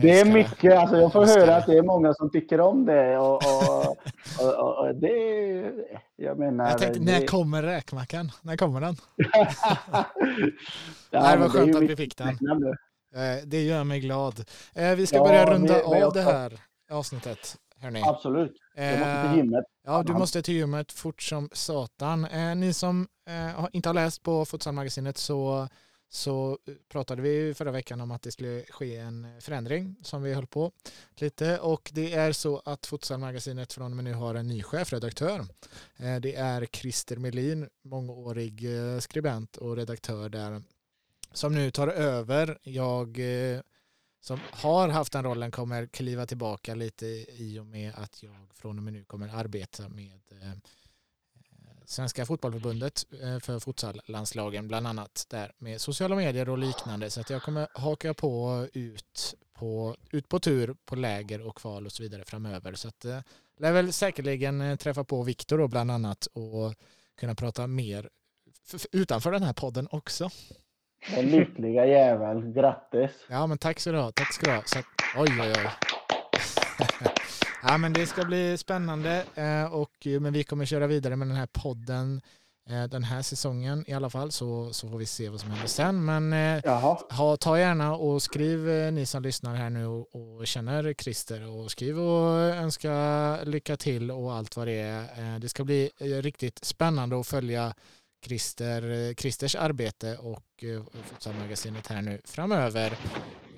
[0.00, 3.18] Det är mycket, alltså jag får höra att det är många som tycker om det.
[3.18, 3.96] Och, och,
[4.40, 5.72] och, och det,
[6.16, 6.68] jag menar...
[6.68, 8.32] Jag tänkte, när kommer räkmackan?
[8.42, 8.96] När kommer den?
[11.10, 12.28] ja, det var skönt att vi fick den.
[13.14, 14.44] Eh, det gör mig glad.
[14.74, 17.56] Eh, vi ska ja, börja runda men, av det här avsnittet.
[17.80, 18.02] Hörni.
[18.04, 18.52] Absolut.
[18.74, 19.64] Jag måste till gymmet.
[19.86, 22.24] Ja, du måste till gymmet fort som satan.
[22.24, 25.68] Eh, ni som eh, inte har läst på Futsalmagasinet så,
[26.08, 30.34] så eh, pratade vi förra veckan om att det skulle ske en förändring som vi
[30.34, 30.72] höll på
[31.16, 35.40] lite och det är så att Fotsalmagasinet från och med nu har en ny chefredaktör.
[35.96, 40.62] Eh, det är Christer Melin, mångårig eh, skribent och redaktör där
[41.32, 42.58] som nu tar över.
[42.62, 43.20] Jag
[44.20, 48.78] som har haft den rollen kommer kliva tillbaka lite i och med att jag från
[48.78, 50.52] och med nu kommer arbeta med eh,
[51.88, 57.30] Svenska fotbollförbundet eh, för futsallandslagen bland annat där med sociala medier och liknande så att
[57.30, 62.02] jag kommer haka på ut på, ut på tur på läger och kval och så
[62.02, 63.18] vidare framöver så att eh,
[63.58, 66.74] lär väl säkerligen eh, träffa på Viktor då bland annat och
[67.20, 68.08] kunna prata mer
[68.92, 70.30] utanför den här podden också.
[71.14, 73.10] Den lyckliga jävel, grattis!
[73.28, 74.62] Ja men tack så du ha, tack ska du ha.
[74.64, 74.86] Så att,
[75.16, 75.70] oj oj oj.
[77.62, 81.36] Ja, men det ska bli spännande eh, och men vi kommer köra vidare med den
[81.36, 82.20] här podden
[82.70, 85.68] eh, den här säsongen i alla fall så, så får vi se vad som händer
[85.68, 86.04] sen.
[86.04, 90.94] Men eh, ha, ta gärna och skriv ni som lyssnar här nu och, och, känner
[90.94, 95.38] Christer och skriv och önska lycka till och allt vad det är.
[95.38, 97.74] Det ska bli riktigt spännande att följa
[98.26, 100.64] Christer, Christers arbete och
[101.04, 102.98] Futsalmagasinet här nu framöver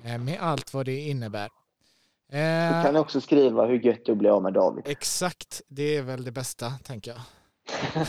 [0.03, 1.49] med allt vad det innebär.
[2.31, 4.83] Eh, du kan också skriva hur gött det blir av med David.
[4.87, 7.21] Exakt, det är väl det bästa tänker jag.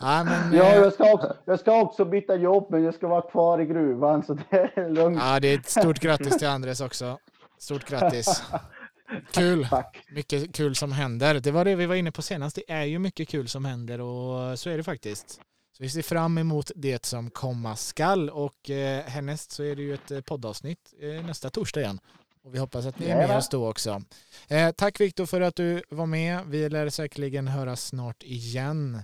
[0.00, 3.08] ja, men, ja, eh, jag ska, också, jag ska också byta jobb, men jag ska
[3.08, 5.18] vara kvar i gruvan, så det är lugnt.
[5.22, 7.18] Ja, det är ett stort grattis till Andres också.
[7.58, 8.42] Stort grattis.
[9.32, 9.66] Kul.
[9.70, 10.04] Tack.
[10.10, 11.40] Mycket kul som händer.
[11.40, 12.56] Det var det vi var inne på senast.
[12.56, 15.40] Det är ju mycket kul som händer och så är det faktiskt.
[15.76, 19.82] Så vi ser fram emot det som komma skall och eh, härnäst så är det
[19.82, 22.00] ju ett eh, poddavsnitt eh, nästa torsdag igen.
[22.48, 24.02] Och vi hoppas att ni är med oss då också.
[24.48, 26.40] Eh, tack Viktor för att du var med.
[26.46, 28.94] Vi lär säkerligen höras snart igen.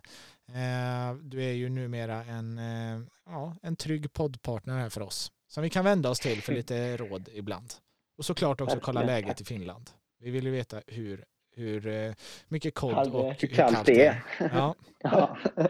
[0.49, 5.33] Eh, du är ju numera en, eh, ja, en trygg poddpartner här för oss.
[5.49, 7.75] Som vi kan vända oss till för lite råd ibland.
[8.19, 9.91] Och såklart också kolla läget i Finland.
[10.21, 11.25] Vi vill ju veta hur,
[11.57, 12.13] hur eh,
[12.49, 14.25] mycket kod och hur kallt det är.
[14.39, 14.75] Ja.
[14.99, 15.39] ja.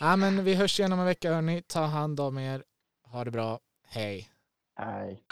[0.00, 1.62] ja, men vi hörs igen om en vecka hörni.
[1.62, 2.64] Ta hand om er.
[3.04, 3.60] Ha det bra.
[3.88, 4.28] Hej.
[4.76, 5.22] Hej.